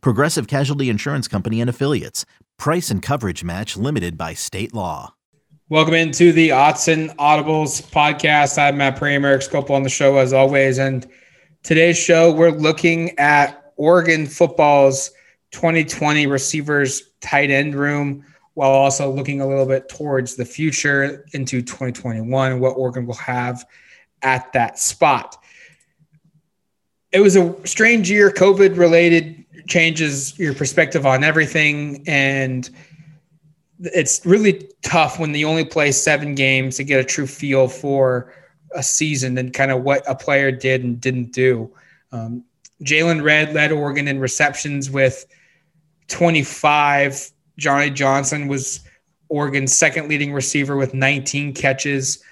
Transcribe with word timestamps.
Progressive 0.00 0.46
Casualty 0.46 0.88
Insurance 0.88 1.28
Company 1.28 1.60
and 1.60 1.70
Affiliates. 1.70 2.24
Price 2.58 2.90
and 2.90 3.02
coverage 3.02 3.44
match 3.44 3.76
limited 3.76 4.16
by 4.16 4.34
state 4.34 4.72
law. 4.74 5.14
Welcome 5.70 5.94
into 5.94 6.30
the 6.30 6.50
Autzen 6.50 7.14
Audibles 7.16 7.82
podcast. 7.90 8.58
I'm 8.58 8.76
Matt 8.76 8.96
Prehm, 8.96 9.22
Skopil 9.22 9.70
on 9.70 9.82
the 9.82 9.88
show 9.88 10.18
as 10.18 10.32
always. 10.32 10.78
And 10.78 11.06
today's 11.62 11.98
show, 11.98 12.32
we're 12.32 12.50
looking 12.50 13.18
at 13.18 13.72
Oregon 13.76 14.26
football's 14.26 15.10
2020 15.52 16.26
receivers 16.26 17.10
tight 17.20 17.50
end 17.50 17.74
room 17.74 18.24
while 18.54 18.70
also 18.70 19.10
looking 19.10 19.40
a 19.40 19.46
little 19.46 19.66
bit 19.66 19.88
towards 19.88 20.36
the 20.36 20.44
future 20.44 21.24
into 21.32 21.60
2021, 21.60 22.60
what 22.60 22.70
Oregon 22.70 23.06
will 23.06 23.14
have 23.14 23.64
at 24.22 24.52
that 24.52 24.78
spot. 24.78 25.36
It 27.12 27.20
was 27.20 27.36
a 27.36 27.54
strange 27.66 28.10
year, 28.10 28.30
COVID 28.30 28.76
related 28.76 29.43
changes 29.66 30.38
your 30.38 30.54
perspective 30.54 31.06
on 31.06 31.24
everything. 31.24 32.02
And 32.06 32.68
it's 33.80 34.24
really 34.24 34.70
tough 34.82 35.18
when 35.18 35.34
you 35.34 35.48
only 35.48 35.64
play 35.64 35.92
seven 35.92 36.34
games 36.34 36.76
to 36.76 36.84
get 36.84 37.00
a 37.00 37.04
true 37.04 37.26
feel 37.26 37.68
for 37.68 38.32
a 38.74 38.82
season 38.82 39.38
and 39.38 39.52
kind 39.52 39.70
of 39.70 39.82
what 39.82 40.02
a 40.08 40.14
player 40.14 40.50
did 40.50 40.84
and 40.84 41.00
didn't 41.00 41.32
do. 41.32 41.72
Um, 42.12 42.44
Jaylon 42.82 43.22
Redd 43.22 43.54
led 43.54 43.72
Oregon 43.72 44.08
in 44.08 44.18
receptions 44.18 44.90
with 44.90 45.26
25. 46.08 47.30
Johnny 47.56 47.90
Johnson 47.90 48.48
was 48.48 48.80
Oregon's 49.28 49.74
second 49.74 50.08
leading 50.08 50.32
receiver 50.32 50.76
with 50.76 50.94
19 50.94 51.54
catches. 51.54 52.22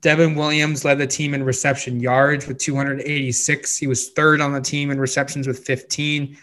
Devin 0.00 0.34
Williams 0.34 0.84
led 0.84 0.98
the 0.98 1.06
team 1.06 1.32
in 1.32 1.42
reception 1.42 2.00
yards 2.00 2.46
with 2.46 2.58
286. 2.58 3.78
He 3.78 3.86
was 3.86 4.10
third 4.10 4.40
on 4.40 4.52
the 4.52 4.60
team 4.60 4.90
in 4.90 5.00
receptions 5.00 5.46
with 5.46 5.64
15. 5.64 6.36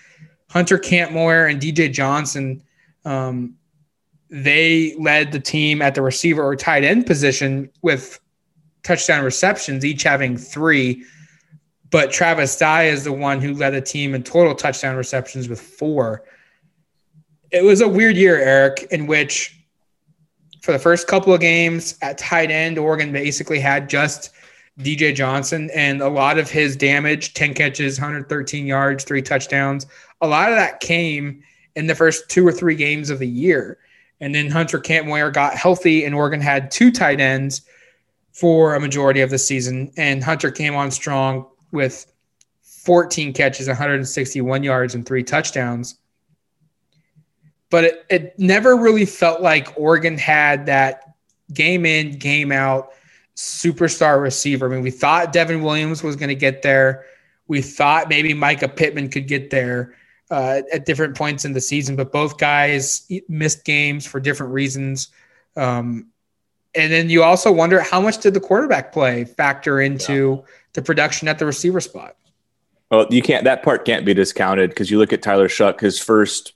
Hunter 0.52 0.78
Kampmoyer 0.78 1.50
and 1.50 1.62
DJ 1.62 1.92
Johnson, 1.92 2.62
um, 3.06 3.56
they 4.30 4.94
led 5.00 5.32
the 5.32 5.40
team 5.40 5.82
at 5.82 5.96
the 5.96 6.02
receiver 6.02 6.44
or 6.44 6.58
tight 6.58 6.84
end 6.84 7.06
position 7.06 7.70
with 7.82 8.20
touchdown 8.84 9.24
receptions, 9.24 9.86
each 9.86 10.04
having 10.04 10.36
three. 10.36 11.06
But 11.90 12.12
Travis 12.12 12.58
Dye 12.58 12.86
is 12.86 13.06
the 13.06 13.14
one 13.14 13.40
who 13.40 13.54
led 13.54 13.72
the 13.72 13.82
team 13.82 14.14
in 14.14 14.24
total 14.24 14.54
touchdown 14.54 14.98
receptions 14.98 15.48
with 15.48 15.62
four. 15.62 16.24
It 17.52 17.64
was 17.64 17.80
a 17.80 17.88
weird 17.88 18.18
year, 18.18 18.38
Eric, 18.38 18.88
in 18.92 19.08
which 19.08 19.58
for 20.62 20.74
the 20.74 20.80
first 20.80 21.08
couple 21.08 21.34
of 21.34 21.40
games 21.40 21.98
at 22.02 22.18
tight 22.18 22.52
end, 22.52 22.78
Oregon 22.78 23.14
basically 23.14 23.60
had 23.62 23.90
just 23.90 24.32
DJ 24.80 25.14
Johnson 25.14 25.70
and 25.74 26.02
a 26.02 26.10
lot 26.10 26.38
of 26.38 26.50
his 26.50 26.76
damage 26.76 27.34
10 27.34 27.54
catches, 27.54 28.00
113 28.00 28.66
yards, 28.66 29.04
three 29.04 29.22
touchdowns. 29.22 29.86
A 30.22 30.28
lot 30.28 30.50
of 30.50 30.56
that 30.58 30.80
came 30.80 31.44
in 31.76 31.88
the 31.88 31.96
first 31.96 32.30
two 32.30 32.48
or 32.48 32.52
three 32.52 32.76
games 32.76 33.10
of 33.10 33.20
the 33.20 33.28
year. 33.28 33.78
And 34.20 34.34
then 34.34 34.50
Hunter 34.50 34.80
Kampmoyer 34.80 35.34
got 35.34 35.56
healthy, 35.56 36.06
and 36.06 36.14
Oregon 36.14 36.42
had 36.42 36.70
two 36.70 36.92
tight 36.92 37.20
ends 37.20 37.62
for 38.32 38.76
a 38.76 38.80
majority 38.80 39.22
of 39.22 39.30
the 39.30 39.40
season. 39.40 39.92
And 39.98 40.24
Hunter 40.24 40.52
came 40.52 40.76
on 40.76 40.92
strong 40.92 41.48
with 41.72 42.12
14 42.62 43.34
catches, 43.34 43.68
161 43.68 44.64
yards, 44.64 44.96
and 44.96 45.06
three 45.06 45.24
touchdowns 45.24 45.98
but 47.72 47.86
it, 47.86 48.06
it 48.10 48.38
never 48.38 48.76
really 48.76 49.06
felt 49.06 49.42
like 49.42 49.74
Oregon 49.76 50.18
had 50.18 50.68
that 50.68 51.16
game 51.52 51.86
in, 51.86 52.20
game 52.20 52.52
out 52.52 52.92
superstar 53.36 54.22
receiver. 54.22 54.68
I 54.68 54.76
mean, 54.76 54.84
we 54.84 54.92
thought 54.92 55.34
Devin 55.34 55.62
Williams 55.62 56.04
was 56.04 56.16
going 56.16 56.30
to 56.30 56.36
get 56.36 56.62
there. 56.62 57.06
We 57.48 57.62
thought 57.62 58.10
maybe 58.10 58.34
Mycah 58.34 58.76
Pittman 58.76 59.10
could 59.10 59.28
get 59.28 59.50
there 59.50 59.96
uh, 60.30 60.62
at 60.72 60.86
different 60.86 61.16
points 61.16 61.44
in 61.44 61.54
the 61.54 61.62
season, 61.62 61.96
but 61.96 62.12
both 62.12 62.38
guys 62.38 63.10
missed 63.28 63.66
games 63.66 64.06
for 64.06 64.20
different 64.20 64.54
reasons. 64.54 65.10
Um, 65.56 66.08
and 66.74 66.92
then 66.92 67.10
you 67.10 67.24
also 67.24 67.52
wonder 67.52 67.82
how 67.82 68.00
much 68.00 68.20
did 68.20 68.34
the 68.34 68.40
quarterback 68.40 68.94
play 68.94 69.26
factor 69.26 69.82
into 69.82 70.42
yeah. 70.42 70.52
the 70.74 70.82
production 70.82 71.28
at 71.28 71.38
the 71.38 71.46
receiver 71.46 71.82
spot? 71.82 72.16
Well, 72.90 73.08
you 73.10 73.22
can't. 73.22 73.44
That 73.44 73.64
part 73.64 73.86
can't 73.86 74.06
be 74.06 74.14
discounted 74.14 74.70
because 74.70 74.90
you 74.90 74.98
look 74.98 75.14
at 75.14 75.22
Tyler 75.22 75.48
Shough. 75.48 75.80
His 75.80 76.00
first 76.00 76.54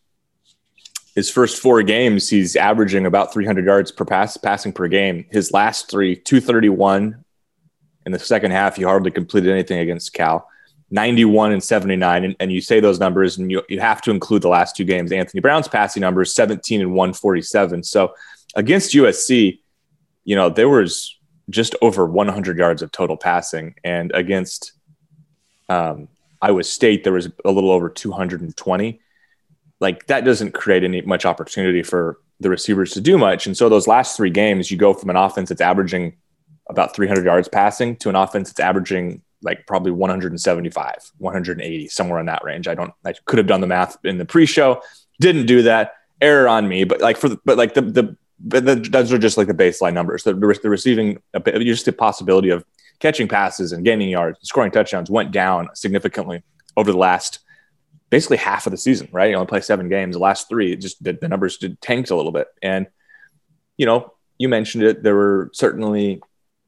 his 1.16 1.30
first 1.30 1.62
four 1.62 1.82
games, 1.82 2.30
he's 2.30 2.58
averaging 2.58 3.06
about 3.06 3.32
300 3.32 3.66
yards 3.66 3.92
per 3.92 4.04
pass 4.04 4.36
passing 4.36 4.74
per 4.74 4.90
game. 4.90 5.26
His 5.32 5.54
last 5.54 5.90
three, 5.90 6.16
231. 6.16 7.24
In 8.06 8.12
the 8.12 8.20
second 8.20 8.52
half, 8.52 8.76
he 8.76 8.84
hardly 8.84 9.12
completed 9.12 9.50
anything 9.50 9.80
against 9.80 10.14
Cal. 10.14 10.48
91 10.92 11.54
and 11.54 11.64
79. 11.64 12.24
And, 12.26 12.36
and 12.40 12.52
you 12.52 12.62
say 12.62 12.82
those 12.82 13.00
numbers, 13.00 13.38
and 13.38 13.50
you, 13.50 13.64
you 13.70 13.80
have 13.80 14.02
to 14.04 14.12
include 14.12 14.42
the 14.42 14.50
last 14.50 14.76
two 14.76 14.84
games. 14.84 15.12
Anthony 15.12 15.40
Brown's 15.40 15.70
passing 15.70 16.02
numbers, 16.02 16.36
17 16.36 16.82
and 16.82 16.92
147. 16.92 17.84
So 17.84 18.14
against 18.56 18.94
USC, 18.94 19.60
you 20.26 20.36
know, 20.36 20.50
there 20.50 20.70
was 20.70 21.18
just 21.50 21.76
over 21.82 22.06
100 22.06 22.58
yards 22.58 22.82
of 22.82 22.92
total 22.92 23.16
passing. 23.16 23.76
And 23.84 24.12
against 24.14 24.74
um, 25.70 26.10
Iowa 26.42 26.64
State, 26.64 27.04
there 27.06 27.14
was 27.14 27.30
a 27.46 27.52
little 27.52 27.72
over 27.72 27.90
220 27.90 29.00
like 29.80 30.08
that 30.08 30.26
doesn't 30.26 30.54
create 30.54 30.84
any 30.84 31.02
much 31.02 31.26
opportunity 31.26 31.84
for 31.84 32.20
the 32.40 32.50
receivers 32.50 32.92
to 32.92 33.02
do 33.02 33.18
much. 33.18 33.46
And 33.46 33.56
so 33.56 33.70
those 33.70 33.88
last 33.88 34.18
three 34.18 34.30
games, 34.30 34.72
you 34.72 34.78
go 34.78 34.94
from 34.94 35.10
an 35.10 35.16
offense 35.16 35.50
that's 35.50 35.62
averaging 35.62 36.16
about 36.70 36.96
300 36.96 37.26
yards 37.26 37.48
passing 37.48 37.96
to 37.98 38.10
an 38.10 38.16
offense 38.16 38.50
that's 38.50 38.60
averaging 38.60 39.22
like 39.42 39.68
probably 39.68 39.92
175, 39.92 41.12
180, 41.18 41.88
somewhere 41.88 42.20
in 42.20 42.26
that 42.26 42.44
range. 42.44 42.68
I 42.68 42.76
don't, 42.76 42.94
I 43.06 43.14
could 43.26 43.38
have 43.38 43.48
done 43.48 43.62
the 43.62 43.68
math 43.68 43.98
in 44.04 44.18
the 44.18 44.26
pre-show, 44.26 44.82
didn't 45.20 45.46
do 45.46 45.62
that. 45.64 45.94
Error 46.22 46.48
on 46.48 46.68
me, 46.68 46.86
but 46.86 47.02
like 47.02 47.18
for 47.18 47.28
the, 47.28 47.38
but 47.44 47.58
like 47.58 47.74
the 47.74 47.82
the 47.82 48.18
but 48.40 48.66
the, 48.66 48.76
those 48.76 49.12
are 49.12 49.18
just 49.18 49.38
like 49.38 49.48
the 49.48 49.54
baseline 49.54 49.94
numbers. 49.94 50.24
The, 50.24 50.34
the 50.34 50.70
receiving, 50.70 51.22
just 51.60 51.86
the 51.86 51.92
possibility 51.92 52.50
of 52.50 52.64
catching 53.00 53.28
passes 53.28 53.72
and 53.72 53.84
gaining 53.84 54.10
yards, 54.10 54.40
scoring 54.44 54.72
touchdowns 54.72 55.10
went 55.10 55.32
down 55.32 55.70
significantly 55.74 56.44
over 56.78 56.92
the 56.92 56.98
last 56.98 57.40
basically 58.16 58.38
half 58.38 58.66
of 58.66 58.72
the 58.72 58.78
season, 58.78 59.10
right? 59.12 59.30
You 59.30 59.36
only 59.36 59.46
play 59.46 59.60
seven 59.60 59.90
games. 59.90 60.16
The 60.16 60.22
last 60.22 60.48
three, 60.48 60.74
just 60.78 61.04
the, 61.04 61.12
the 61.12 61.28
numbers 61.28 61.58
did 61.58 61.82
tanked 61.82 62.12
a 62.12 62.16
little 62.16 62.32
bit. 62.32 62.48
And, 62.62 62.88
you 63.76 63.86
know, 63.86 64.14
you 64.38 64.48
mentioned 64.48 64.86
it. 64.86 65.04
There 65.04 65.16
were 65.16 65.50
certainly 65.52 66.22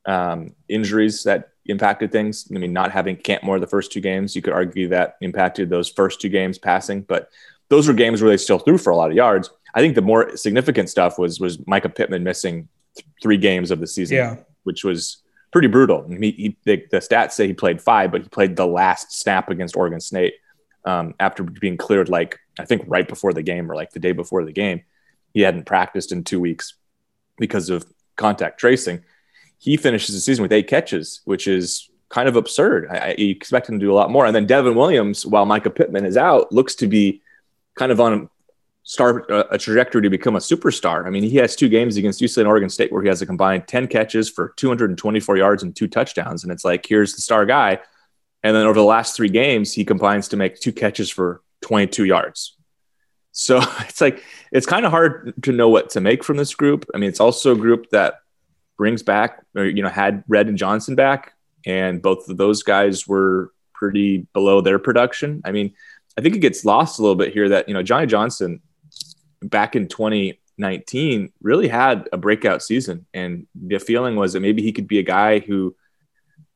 um, 0.06 0.56
injuries 0.68 1.24
that 1.24 1.52
impacted 1.66 2.12
things. 2.12 2.52
I 2.54 2.58
mean, 2.58 2.74
not 2.74 2.92
having 2.92 3.16
Kampmoyer 3.16 3.62
the 3.62 3.66
first 3.66 3.94
two 3.94 4.02
games, 4.02 4.36
you 4.36 4.42
could 4.42 4.52
argue 4.52 4.90
that 4.90 5.16
impacted 5.22 5.70
those 5.70 5.88
first 5.88 6.20
two 6.20 6.28
games 6.28 6.58
passing, 6.58 7.04
but 7.04 7.30
those 7.70 7.88
were 7.88 7.94
games 7.94 8.22
where 8.22 8.30
they 8.30 8.36
still 8.36 8.60
threw 8.60 8.78
for 8.78 8.90
a 8.90 8.98
lot 8.98 9.10
of 9.10 9.16
yards. 9.16 9.50
I 9.74 9.80
think 9.80 9.96
the 9.96 10.02
more 10.02 10.36
significant 10.36 10.90
stuff 10.90 11.18
was 11.18 11.40
was 11.40 11.60
Mycah 11.60 11.96
Pittman 11.96 12.26
missing 12.26 12.68
th- 12.98 13.08
three 13.22 13.38
games 13.38 13.72
of 13.72 13.80
the 13.80 13.88
season, 13.88 14.18
yeah. 14.18 14.36
which 14.64 14.84
was 14.84 15.24
pretty 15.54 15.70
brutal. 15.70 16.06
He, 16.10 16.32
he, 16.32 16.58
the, 16.66 16.86
the 16.92 16.98
stats 16.98 17.32
say 17.32 17.48
he 17.48 17.54
played 17.54 17.82
five, 17.82 18.12
but 18.12 18.24
he 18.24 18.28
played 18.28 18.58
the 18.58 18.68
last 18.68 19.18
snap 19.18 19.50
against 19.50 19.78
Oregon 19.78 20.02
State 20.02 20.34
um, 20.88 21.14
after 21.20 21.44
being 21.44 21.76
cleared, 21.76 22.08
like 22.08 22.40
I 22.58 22.64
think 22.64 22.84
right 22.88 23.08
before 23.08 23.34
the 23.34 23.44
game 23.44 23.70
or 23.70 23.76
like 23.76 23.92
the 23.92 24.00
day 24.00 24.14
before 24.14 24.46
the 24.46 24.54
game. 24.54 24.84
He 25.34 25.42
hadn't 25.42 25.66
practiced 25.66 26.14
in 26.14 26.24
two 26.24 26.40
weeks 26.40 26.76
because 27.38 27.70
of 27.70 27.86
contact 28.16 28.58
tracing. 28.60 29.04
He 29.60 29.76
finishes 29.76 30.16
the 30.16 30.22
season 30.22 30.44
with 30.44 30.54
eight 30.54 30.68
catches, 30.68 31.22
which 31.26 31.46
is 31.46 31.90
kind 32.10 32.30
of 32.30 32.38
absurd. 32.38 32.88
I, 32.90 32.96
I 32.96 33.10
expect 33.20 33.68
him 33.68 33.80
to 33.80 33.86
do 33.86 33.92
a 33.92 33.94
lot 33.94 34.10
more. 34.10 34.26
And 34.26 34.34
then 34.34 34.48
Devin 34.48 34.76
Williams, 34.76 35.26
while 35.26 35.46
Mycah 35.46 35.76
Pittman 35.76 36.06
is 36.06 36.16
out, 36.16 36.54
looks 36.54 36.74
to 36.76 36.88
be 36.88 37.22
kind 37.76 37.92
of 37.92 38.00
on 38.00 38.14
a 38.14 38.30
start 38.84 39.30
a 39.30 39.58
trajectory 39.58 40.02
to 40.02 40.10
become 40.10 40.38
a 40.38 40.40
superstar. 40.40 41.06
I 41.06 41.10
mean, 41.10 41.24
he 41.24 41.36
has 41.36 41.58
two 41.58 41.68
games 41.68 41.98
against 41.98 42.22
UCLA 42.22 42.38
and 42.38 42.48
Oregon 42.48 42.70
State 42.70 42.94
where 42.94 43.02
he 43.02 43.10
has 43.10 43.22
a 43.22 43.26
combined 43.26 43.68
10 43.68 43.88
catches 43.88 44.30
for 44.30 44.54
224 44.56 45.36
yards 45.36 45.62
and 45.64 45.76
two 45.76 45.90
touchdowns. 45.90 46.44
And 46.44 46.54
it's 46.54 46.64
like, 46.64 46.86
here's 46.86 47.14
the 47.14 47.22
star 47.22 47.46
guy 47.46 47.80
and 48.48 48.56
then 48.56 48.66
over 48.66 48.80
the 48.80 48.86
last 48.86 49.14
three 49.14 49.28
games, 49.28 49.74
he 49.74 49.84
combines 49.84 50.30
to 50.30 50.38
make 50.38 50.58
two 50.58 50.72
catches 50.72 51.10
for 51.10 51.42
22 51.64 52.06
yards. 52.06 52.56
So 53.34 53.60
it's 53.82 54.00
like, 54.00 54.24
it's 54.54 54.66
kind 54.66 54.86
of 54.86 54.92
hard 54.92 55.34
to 55.44 55.52
know 55.52 55.68
what 55.68 55.90
to 55.92 56.00
make 56.00 56.24
from 56.24 56.38
this 56.38 56.56
group. 56.56 56.86
I 56.96 56.98
mean, 56.98 57.10
it's 57.10 57.20
also 57.20 57.52
a 57.52 57.58
group 57.58 57.90
that 57.90 58.22
brings 58.78 59.04
back, 59.04 59.44
or, 59.54 59.66
you 59.66 59.84
know, 59.84 59.90
had 59.90 60.24
Redd 60.30 60.48
and 60.48 60.58
Johnson 60.58 60.96
back, 60.96 61.34
and 61.66 62.02
both 62.02 62.30
of 62.30 62.38
those 62.38 62.64
guys 62.64 63.06
were 63.06 63.52
pretty 63.74 64.26
below 64.32 64.62
their 64.62 64.80
production. 64.80 65.42
I 65.44 65.52
mean, 65.52 65.74
I 66.18 66.22
think 66.22 66.34
it 66.34 66.40
gets 66.40 66.64
lost 66.64 67.00
a 67.00 67.02
little 67.02 67.18
bit 67.18 67.34
here 67.34 67.50
that, 67.50 67.68
you 67.68 67.74
know, 67.74 67.84
Johnny 67.84 68.08
Johnson, 68.08 68.62
back 69.42 69.76
in 69.76 69.90
2019 69.90 71.34
really 71.42 71.68
had 71.68 72.08
a 72.14 72.18
breakout 72.18 72.64
season. 72.64 73.08
And 73.14 73.46
the 73.54 73.80
feeling 73.80 74.16
was 74.16 74.32
that 74.34 74.40
maybe 74.40 74.62
he 74.62 74.72
could 74.72 74.88
be 74.88 75.00
a 75.00 75.04
guy 75.04 75.40
who, 75.40 75.76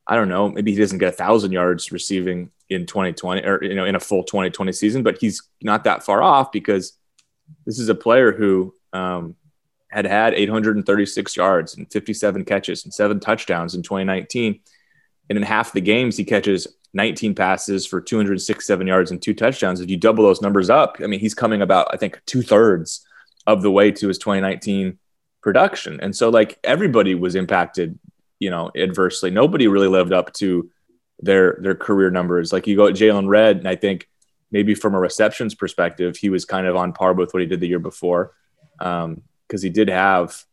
I 0.08 0.16
don't 0.16 0.30
know, 0.30 0.50
maybe 0.50 0.72
he 0.72 0.78
doesn't 0.78 0.98
get 0.98 1.14
a 1.14 1.16
thousand 1.16 1.52
yards 1.52 1.92
receiving 1.92 2.52
in 2.70 2.86
2020 2.86 3.42
or, 3.44 3.64
you 3.64 3.76
know, 3.76 3.86
in 3.86 3.96
a 3.96 4.00
full 4.00 4.24
2020 4.24 4.72
season, 4.72 5.04
but 5.04 5.18
he's 5.20 5.42
not 5.62 5.84
that 5.84 6.04
far 6.04 6.22
off 6.22 6.52
because 6.52 6.98
this 7.66 7.80
is 7.80 7.90
a 7.90 7.96
player 7.96 8.32
who 8.32 8.74
um, 8.94 9.36
had 9.90 10.06
had 10.06 10.34
836 10.34 11.36
yards 11.36 11.76
and 11.76 11.92
57 11.92 12.46
catches 12.46 12.84
and 12.84 12.94
seven 12.94 13.20
touchdowns 13.20 13.76
in 13.76 13.84
2019. 13.84 14.60
And 15.30 15.38
in 15.38 15.44
half 15.44 15.74
the 15.74 15.82
games, 15.82 16.18
he 16.18 16.24
catches 16.24 16.68
19 16.94 17.36
passes 17.36 17.86
for 17.86 18.02
267 18.02 18.88
yards 18.88 19.12
and 19.12 19.22
two 19.22 19.34
touchdowns. 19.34 19.80
If 19.80 19.90
you 19.90 19.98
double 19.98 20.24
those 20.24 20.42
numbers 20.42 20.70
up, 20.70 20.98
I 21.02 21.08
mean, 21.08 21.20
he's 21.20 21.34
coming 21.34 21.62
about, 21.62 21.88
I 21.94 21.98
think, 21.98 22.22
two 22.26 22.42
thirds 22.42 23.06
of 23.48 23.62
the 23.62 23.72
way 23.72 23.92
to 23.92 24.08
his 24.08 24.18
2019 24.18 24.98
production. 25.42 26.00
And 26.02 26.16
so, 26.16 26.30
like, 26.30 26.60
everybody 26.64 27.16
was 27.16 27.36
impacted, 27.36 27.98
you 28.42 28.50
know, 28.50 28.72
adversely. 28.76 29.30
Nobody 29.30 29.68
really 29.68 29.88
lived 29.88 30.12
up 30.12 30.34
to 30.34 30.70
their 31.20 31.58
their 31.62 31.76
career 31.76 32.10
numbers. 32.10 32.52
Like, 32.52 32.68
you 32.68 32.76
go 32.76 32.88
at 32.88 32.96
Jaylon 32.96 33.30
Redd, 33.30 33.58
and 33.58 33.68
I 33.68 33.76
think 33.76 34.10
maybe 34.52 34.74
from 34.76 34.96
a 34.96 35.00
receptions 35.00 35.56
perspective, 35.56 36.18
he 36.18 36.30
was 36.30 36.44
kind 36.44 36.68
of 36.68 36.76
on 36.76 36.92
par 36.92 37.14
with 37.14 37.34
what 37.34 37.42
he 37.42 37.48
did 37.48 37.62
the 37.62 37.68
year 37.68 37.80
before. 37.80 38.34
Um, 38.80 39.22
because 39.48 39.62
he 39.62 39.70
did 39.70 39.90
have 39.90 40.44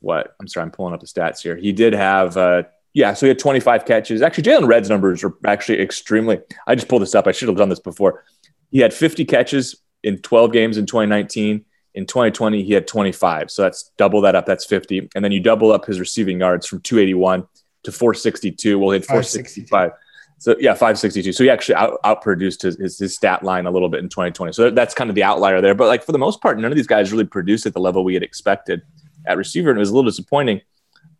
what 0.00 0.34
I'm 0.40 0.48
sorry, 0.48 0.64
I'm 0.64 0.70
pulling 0.70 0.94
up 0.94 1.00
the 1.00 1.06
stats 1.06 1.42
here. 1.42 1.56
He 1.56 1.72
did 1.72 1.92
have 1.92 2.36
uh, 2.36 2.62
yeah, 2.94 3.12
so 3.14 3.26
he 3.26 3.28
had 3.28 3.38
25 3.38 3.84
catches. 3.84 4.22
Actually, 4.22 4.44
Jaylon 4.44 4.66
Redd's 4.66 4.88
numbers 4.88 5.22
are 5.24 5.34
actually 5.46 5.80
extremely. 5.80 6.40
I 6.66 6.74
just 6.74 6.88
pulled 6.88 7.02
this 7.02 7.14
up. 7.14 7.26
I 7.26 7.32
should 7.32 7.48
have 7.48 7.58
done 7.58 7.68
this 7.68 7.80
before. 7.80 8.24
He 8.70 8.78
had 8.78 8.94
50 8.94 9.24
catches 9.24 9.82
in 10.02 10.18
12 10.18 10.52
games 10.52 10.78
in 10.78 10.86
2019. 10.86 11.64
In 11.94 12.06
2020, 12.06 12.62
he 12.62 12.72
had 12.72 12.86
25. 12.86 13.50
So 13.50 13.62
that's 13.62 13.90
double 13.96 14.20
that 14.22 14.34
up. 14.34 14.46
That's 14.46 14.64
50. 14.64 15.10
And 15.14 15.24
then 15.24 15.32
you 15.32 15.40
double 15.40 15.72
up 15.72 15.86
his 15.86 15.98
receiving 15.98 16.40
yards 16.40 16.66
from 16.66 16.80
281 16.80 17.46
to 17.84 17.92
462. 17.92 18.78
Well, 18.78 18.90
he 18.90 18.94
had 18.96 19.06
465. 19.06 19.92
So 20.38 20.54
yeah, 20.60 20.72
562. 20.72 21.32
So 21.32 21.42
he 21.42 21.50
actually 21.50 21.74
out, 21.74 22.00
outproduced 22.04 22.62
his, 22.62 22.76
his, 22.76 22.98
his 22.98 23.16
stat 23.16 23.42
line 23.42 23.66
a 23.66 23.70
little 23.70 23.88
bit 23.88 24.00
in 24.00 24.08
2020. 24.08 24.52
So 24.52 24.70
that's 24.70 24.94
kind 24.94 25.10
of 25.10 25.16
the 25.16 25.24
outlier 25.24 25.60
there. 25.60 25.74
But 25.74 25.88
like 25.88 26.04
for 26.04 26.12
the 26.12 26.18
most 26.18 26.40
part, 26.40 26.58
none 26.58 26.70
of 26.70 26.76
these 26.76 26.86
guys 26.86 27.10
really 27.10 27.24
produced 27.24 27.66
at 27.66 27.74
the 27.74 27.80
level 27.80 28.04
we 28.04 28.14
had 28.14 28.22
expected 28.22 28.82
at 29.26 29.36
receiver, 29.36 29.70
and 29.70 29.78
it 29.78 29.80
was 29.80 29.90
a 29.90 29.94
little 29.94 30.08
disappointing 30.08 30.60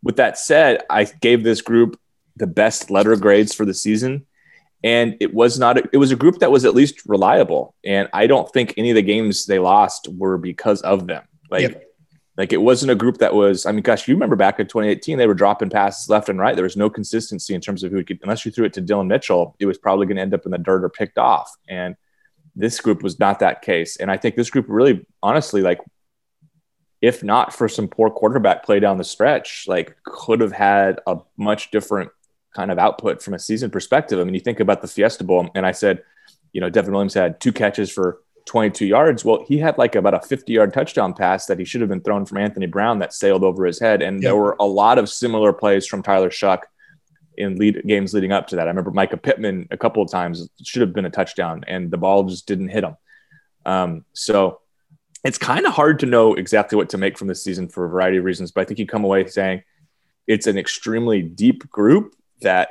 with 0.03 0.17
that 0.17 0.37
said, 0.37 0.83
I 0.89 1.05
gave 1.05 1.43
this 1.43 1.61
group 1.61 1.99
the 2.35 2.47
best 2.47 2.89
letter 2.89 3.15
grades 3.15 3.53
for 3.53 3.65
the 3.65 3.73
season. 3.73 4.25
And 4.83 5.17
it 5.19 5.33
was 5.33 5.59
not, 5.59 5.77
a, 5.77 5.89
it 5.91 5.97
was 5.97 6.11
a 6.11 6.15
group 6.15 6.39
that 6.39 6.51
was 6.51 6.65
at 6.65 6.73
least 6.73 7.01
reliable. 7.05 7.75
And 7.83 8.07
I 8.13 8.27
don't 8.27 8.51
think 8.51 8.73
any 8.77 8.91
of 8.91 8.95
the 8.95 9.01
games 9.01 9.45
they 9.45 9.59
lost 9.59 10.07
were 10.07 10.37
because 10.37 10.81
of 10.81 11.07
them. 11.07 11.23
Like, 11.51 11.63
yep. 11.63 11.83
like 12.37 12.53
it 12.53 12.61
wasn't 12.61 12.91
a 12.91 12.95
group 12.95 13.17
that 13.17 13.33
was, 13.33 13.65
I 13.65 13.71
mean, 13.73 13.81
gosh, 13.81 14.07
you 14.07 14.13
remember 14.13 14.37
back 14.37 14.59
in 14.59 14.67
2018, 14.67 15.17
they 15.17 15.27
were 15.27 15.33
dropping 15.33 15.69
passes 15.69 16.09
left 16.09 16.29
and 16.29 16.39
right. 16.39 16.55
There 16.55 16.63
was 16.63 16.77
no 16.77 16.89
consistency 16.89 17.53
in 17.53 17.61
terms 17.61 17.83
of 17.83 17.91
who 17.91 17.97
would 17.97 18.07
get, 18.07 18.19
unless 18.23 18.45
you 18.45 18.51
threw 18.51 18.65
it 18.65 18.73
to 18.73 18.81
Dillon 18.81 19.07
Mitchell, 19.07 19.55
it 19.59 19.65
was 19.65 19.77
probably 19.77 20.05
going 20.05 20.15
to 20.15 20.21
end 20.21 20.33
up 20.33 20.45
in 20.45 20.51
the 20.51 20.57
dirt 20.57 20.83
or 20.83 20.89
picked 20.89 21.17
off. 21.17 21.53
And 21.67 21.95
this 22.55 22.79
group 22.79 23.03
was 23.03 23.19
not 23.19 23.39
that 23.39 23.61
case. 23.61 23.97
And 23.97 24.09
I 24.09 24.17
think 24.17 24.35
this 24.35 24.49
group 24.49 24.65
really, 24.69 25.05
honestly, 25.21 25.61
like 25.61 25.79
if 27.01 27.23
not 27.23 27.53
for 27.53 27.69
some 27.69 27.87
poor 27.87 28.09
quarterback 28.09 28.63
play 28.63 28.79
down 28.79 28.97
the 28.97 29.03
stretch, 29.03 29.65
like 29.67 29.95
could 30.03 30.41
have 30.41 30.51
had 30.51 30.99
a 31.07 31.17
much 31.37 31.71
different 31.71 32.11
kind 32.55 32.71
of 32.71 32.79
output 32.79 33.21
from 33.21 33.33
a 33.33 33.39
season 33.39 33.69
perspective. 33.69 34.19
I 34.19 34.23
mean, 34.23 34.33
you 34.33 34.39
think 34.39 34.59
about 34.59 34.81
the 34.81 34.87
Fiesta 34.87 35.23
Bowl, 35.23 35.49
and 35.55 35.65
I 35.65 35.71
said, 35.71 36.03
you 36.53 36.61
know, 36.61 36.69
Devin 36.69 36.91
Williams 36.93 37.13
had 37.13 37.39
two 37.39 37.53
catches 37.53 37.91
for 37.91 38.21
22 38.45 38.87
yards. 38.87 39.23
Well, 39.23 39.45
he 39.47 39.59
had 39.59 39.77
like 39.77 39.95
about 39.95 40.15
a 40.15 40.21
50 40.21 40.51
yard 40.51 40.73
touchdown 40.73 41.13
pass 41.13 41.45
that 41.45 41.59
he 41.59 41.65
should 41.65 41.81
have 41.81 41.89
been 41.89 42.01
thrown 42.01 42.25
from 42.25 42.39
Anthony 42.39 42.65
Brown 42.65 42.99
that 42.99 43.13
sailed 43.13 43.43
over 43.43 43.65
his 43.65 43.79
head. 43.79 44.01
And 44.01 44.17
yep. 44.17 44.29
there 44.29 44.35
were 44.35 44.55
a 44.59 44.65
lot 44.65 44.97
of 44.97 45.07
similar 45.09 45.53
plays 45.53 45.85
from 45.85 46.01
Tyler 46.01 46.31
Shough 46.31 46.63
in 47.37 47.57
lead 47.57 47.83
games 47.85 48.13
leading 48.13 48.31
up 48.31 48.47
to 48.47 48.55
that. 48.55 48.67
I 48.67 48.71
remember 48.71 48.91
Mycah 48.91 49.21
Pittman 49.21 49.67
a 49.69 49.77
couple 49.77 50.01
of 50.01 50.09
times 50.09 50.49
should 50.63 50.81
have 50.81 50.93
been 50.93 51.05
a 51.05 51.11
touchdown 51.11 51.63
and 51.67 51.91
the 51.91 51.97
ball 51.97 52.23
just 52.23 52.47
didn't 52.47 52.69
hit 52.69 52.83
him. 52.83 52.97
Um, 53.65 54.05
so 54.13 54.61
it's 55.23 55.37
kind 55.37 55.65
of 55.65 55.73
hard 55.73 55.99
to 55.99 56.05
know 56.05 56.33
exactly 56.33 56.75
what 56.75 56.89
to 56.89 56.97
make 56.97 57.17
from 57.17 57.27
this 57.27 57.43
season 57.43 57.69
for 57.69 57.85
a 57.85 57.89
variety 57.89 58.17
of 58.17 58.23
reasons. 58.23 58.51
But 58.51 58.61
I 58.61 58.65
think 58.65 58.79
you 58.79 58.87
come 58.87 59.03
away 59.03 59.27
saying 59.27 59.63
it's 60.27 60.47
an 60.47 60.57
extremely 60.57 61.21
deep 61.21 61.69
group 61.69 62.15
that 62.41 62.69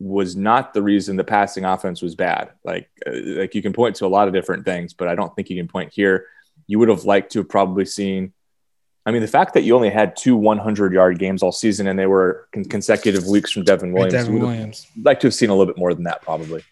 was 0.00 0.36
not 0.36 0.74
the 0.74 0.82
reason 0.82 1.16
the 1.16 1.24
passing 1.24 1.64
offense 1.64 2.00
was 2.00 2.14
bad. 2.14 2.50
Like, 2.64 2.88
uh, 3.06 3.12
like 3.12 3.54
you 3.54 3.62
can 3.62 3.72
point 3.72 3.96
to 3.96 4.06
a 4.06 4.08
lot 4.08 4.28
of 4.28 4.34
different 4.34 4.64
things, 4.64 4.92
but 4.92 5.08
I 5.08 5.14
don't 5.14 5.34
think 5.34 5.50
you 5.50 5.56
can 5.56 5.68
point 5.68 5.92
here. 5.92 6.26
You 6.66 6.78
would 6.78 6.88
have 6.88 7.04
liked 7.04 7.32
to 7.32 7.40
have 7.40 7.48
probably 7.48 7.84
seen. 7.84 8.32
I 9.06 9.10
mean, 9.10 9.22
the 9.22 9.28
fact 9.28 9.54
that 9.54 9.62
you 9.62 9.74
only 9.74 9.90
had 9.90 10.16
two 10.16 10.36
100 10.36 10.92
yard 10.92 11.18
games 11.18 11.42
all 11.42 11.52
season 11.52 11.86
and 11.86 11.98
they 11.98 12.06
were 12.06 12.46
con- 12.52 12.64
consecutive 12.64 13.26
weeks 13.26 13.50
from 13.50 13.64
Devin 13.64 13.92
Williams. 13.92 14.12
Devin 14.12 14.38
Williams. 14.38 14.86
Like 15.02 15.20
to 15.20 15.28
have 15.28 15.34
seen 15.34 15.50
a 15.50 15.54
little 15.54 15.72
bit 15.72 15.78
more 15.78 15.94
than 15.94 16.04
that, 16.04 16.22
probably. 16.22 16.62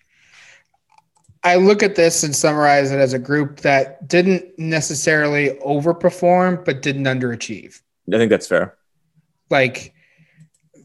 I 1.42 1.56
look 1.56 1.82
at 1.82 1.94
this 1.94 2.24
and 2.24 2.34
summarize 2.34 2.90
it 2.90 2.98
as 2.98 3.12
a 3.12 3.18
group 3.18 3.60
that 3.60 4.08
didn't 4.08 4.58
necessarily 4.58 5.50
overperform, 5.64 6.64
but 6.64 6.82
didn't 6.82 7.04
underachieve. 7.04 7.80
I 8.12 8.18
think 8.18 8.30
that's 8.30 8.48
fair. 8.48 8.76
Like 9.48 9.94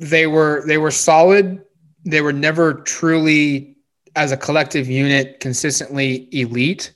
they 0.01 0.25
were 0.25 0.63
they 0.65 0.79
were 0.79 0.91
solid. 0.91 1.63
They 2.05 2.21
were 2.21 2.33
never 2.33 2.73
truly 2.73 3.77
as 4.15 4.31
a 4.31 4.37
collective 4.37 4.89
unit 4.89 5.39
consistently 5.39 6.27
elite. 6.31 6.93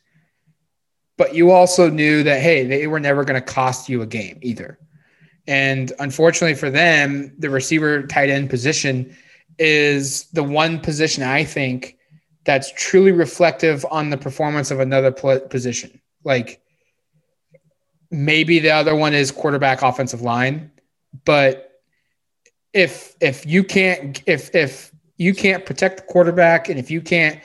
But 1.18 1.34
you 1.34 1.52
also 1.52 1.90
knew 1.90 2.24
that 2.24 2.42
hey, 2.42 2.66
they 2.66 2.88
were 2.88 3.00
never 3.00 3.24
going 3.24 3.40
to 3.40 3.46
cost 3.46 3.88
you 3.88 4.02
a 4.02 4.08
game 4.08 4.40
either. 4.42 4.80
And 5.48 5.94
unfortunately 6.00 6.56
for 6.56 6.72
them, 6.72 7.34
the 7.38 7.52
receiver 7.52 8.08
tight 8.08 8.32
end 8.32 8.50
position 8.50 9.16
is 9.60 10.26
the 10.32 10.44
one 10.44 10.80
position 10.80 11.24
I 11.24 11.44
think 11.44 11.98
that's 12.44 12.72
truly 12.74 13.12
reflective 13.12 13.86
on 13.92 14.10
the 14.10 14.18
performance 14.18 14.72
of 14.72 14.80
another 14.80 15.12
position. 15.12 16.02
Like 16.24 16.60
maybe 18.10 18.58
the 18.58 18.72
other 18.72 18.96
one 18.96 19.14
is 19.14 19.32
quarterback 19.32 19.84
offensive 19.84 20.24
line, 20.24 20.72
but 21.24 21.75
if 22.76 23.16
if 23.22 23.46
you 23.46 23.64
can't 23.64 24.22
if 24.28 24.54
if 24.54 24.92
you 25.18 25.34
can't 25.34 25.66
protect 25.66 25.98
the 25.98 26.04
quarterback 26.04 26.70
and 26.70 26.78
if 26.78 26.92
you 26.92 27.02
can't 27.02 27.40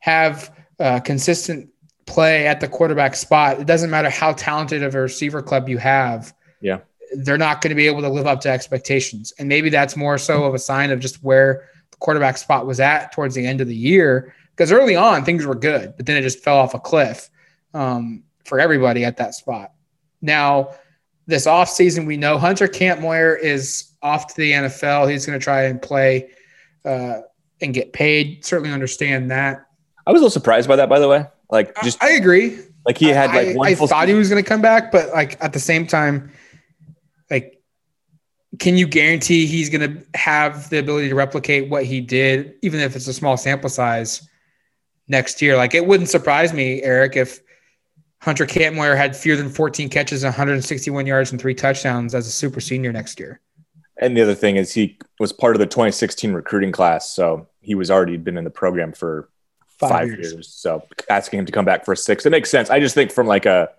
have 0.00 0.52
a 0.80 1.00
consistent 1.00 1.70
play 2.06 2.46
at 2.46 2.60
the 2.60 2.68
quarterback 2.68 3.14
spot, 3.14 3.60
it 3.60 3.66
doesn't 3.66 3.88
matter 3.88 4.10
how 4.10 4.32
talented 4.32 4.82
of 4.82 4.94
a 4.94 5.00
receiver 5.00 5.40
club 5.40 5.68
you 5.68 5.78
have. 5.78 6.34
Yeah. 6.60 6.80
They're 7.16 7.38
not 7.38 7.60
going 7.60 7.70
to 7.70 7.76
be 7.76 7.86
able 7.86 8.00
to 8.02 8.08
live 8.08 8.26
up 8.26 8.40
to 8.42 8.50
expectations. 8.50 9.32
And 9.38 9.48
maybe 9.48 9.70
that's 9.70 9.96
more 9.96 10.18
so 10.18 10.42
of 10.42 10.54
a 10.54 10.58
sign 10.58 10.90
of 10.90 10.98
just 10.98 11.22
where 11.22 11.68
the 11.92 11.96
quarterback 11.98 12.36
spot 12.36 12.66
was 12.66 12.80
at 12.80 13.12
towards 13.12 13.36
the 13.36 13.46
end 13.46 13.60
of 13.60 13.68
the 13.68 13.76
year. 13.76 14.34
Because 14.50 14.72
early 14.72 14.96
on 14.96 15.24
things 15.24 15.46
were 15.46 15.54
good, 15.54 15.94
but 15.96 16.06
then 16.06 16.16
it 16.16 16.22
just 16.22 16.40
fell 16.40 16.58
off 16.58 16.74
a 16.74 16.80
cliff 16.80 17.30
um, 17.72 18.24
for 18.44 18.58
everybody 18.58 19.04
at 19.04 19.16
that 19.18 19.34
spot. 19.34 19.72
Now, 20.20 20.74
this 21.26 21.46
offseason, 21.46 22.06
we 22.06 22.16
know 22.16 22.38
Hunter 22.38 22.68
Kampmoyer 22.68 23.38
is 23.38 23.93
off 24.04 24.28
to 24.28 24.36
the 24.36 24.52
NFL. 24.52 25.10
He's 25.10 25.26
going 25.26 25.38
to 25.38 25.42
try 25.42 25.64
and 25.64 25.82
play 25.82 26.30
uh, 26.84 27.22
and 27.60 27.74
get 27.74 27.92
paid. 27.92 28.44
Certainly 28.44 28.72
understand 28.72 29.32
that. 29.32 29.66
I 30.06 30.12
was 30.12 30.20
a 30.20 30.22
little 30.22 30.30
surprised 30.30 30.68
by 30.68 30.76
that, 30.76 30.88
by 30.88 31.00
the 31.00 31.08
way. 31.08 31.26
Like, 31.50 31.74
just 31.82 32.02
I, 32.02 32.08
I 32.08 32.10
agree. 32.12 32.58
Like 32.86 32.98
he 32.98 33.08
had 33.08 33.30
like 33.30 33.56
I, 33.56 33.70
I 33.70 33.74
thought 33.74 33.88
season. 33.88 34.08
he 34.08 34.14
was 34.14 34.28
going 34.28 34.42
to 34.42 34.48
come 34.48 34.60
back, 34.60 34.92
but 34.92 35.08
like 35.10 35.42
at 35.42 35.54
the 35.54 35.58
same 35.58 35.86
time, 35.86 36.30
like 37.30 37.62
can 38.58 38.76
you 38.76 38.86
guarantee 38.86 39.46
he's 39.46 39.70
going 39.70 39.80
to 39.80 40.18
have 40.18 40.68
the 40.70 40.78
ability 40.78 41.08
to 41.08 41.14
replicate 41.14 41.68
what 41.68 41.84
he 41.84 42.00
did, 42.00 42.54
even 42.62 42.80
if 42.80 42.94
it's 42.94 43.06
a 43.06 43.12
small 43.12 43.36
sample 43.36 43.70
size 43.70 44.28
next 45.08 45.42
year? 45.42 45.56
Like, 45.56 45.74
it 45.74 45.86
wouldn't 45.86 46.08
surprise 46.08 46.52
me, 46.52 46.82
Eric, 46.82 47.16
if 47.16 47.40
Hunter 48.20 48.46
Kampmoyer 48.46 48.96
had 48.96 49.16
fewer 49.16 49.36
than 49.36 49.48
14 49.48 49.88
catches, 49.88 50.24
161 50.24 51.06
yards, 51.06 51.32
and 51.32 51.40
three 51.40 51.54
touchdowns 51.54 52.14
as 52.14 52.26
a 52.26 52.30
super 52.30 52.60
senior 52.60 52.92
next 52.92 53.18
year. 53.18 53.40
And 54.00 54.16
the 54.16 54.22
other 54.22 54.34
thing 54.34 54.56
is 54.56 54.72
he 54.72 54.98
was 55.20 55.32
part 55.32 55.54
of 55.54 55.60
the 55.60 55.66
2016 55.66 56.32
recruiting 56.32 56.72
class, 56.72 57.10
so 57.10 57.48
he 57.60 57.74
was 57.74 57.90
already 57.90 58.16
been 58.16 58.36
in 58.36 58.44
the 58.44 58.50
program 58.50 58.92
for 58.92 59.28
five, 59.78 59.90
five 59.90 60.08
years. 60.08 60.32
years. 60.32 60.48
So 60.48 60.82
asking 61.08 61.40
him 61.40 61.46
to 61.46 61.52
come 61.52 61.64
back 61.64 61.84
for 61.84 61.92
a 61.92 61.96
six, 61.96 62.26
it 62.26 62.30
makes 62.30 62.50
sense. 62.50 62.70
I 62.70 62.80
just 62.80 62.94
think 62.94 63.12
from 63.12 63.26
like 63.26 63.46
a 63.46 63.70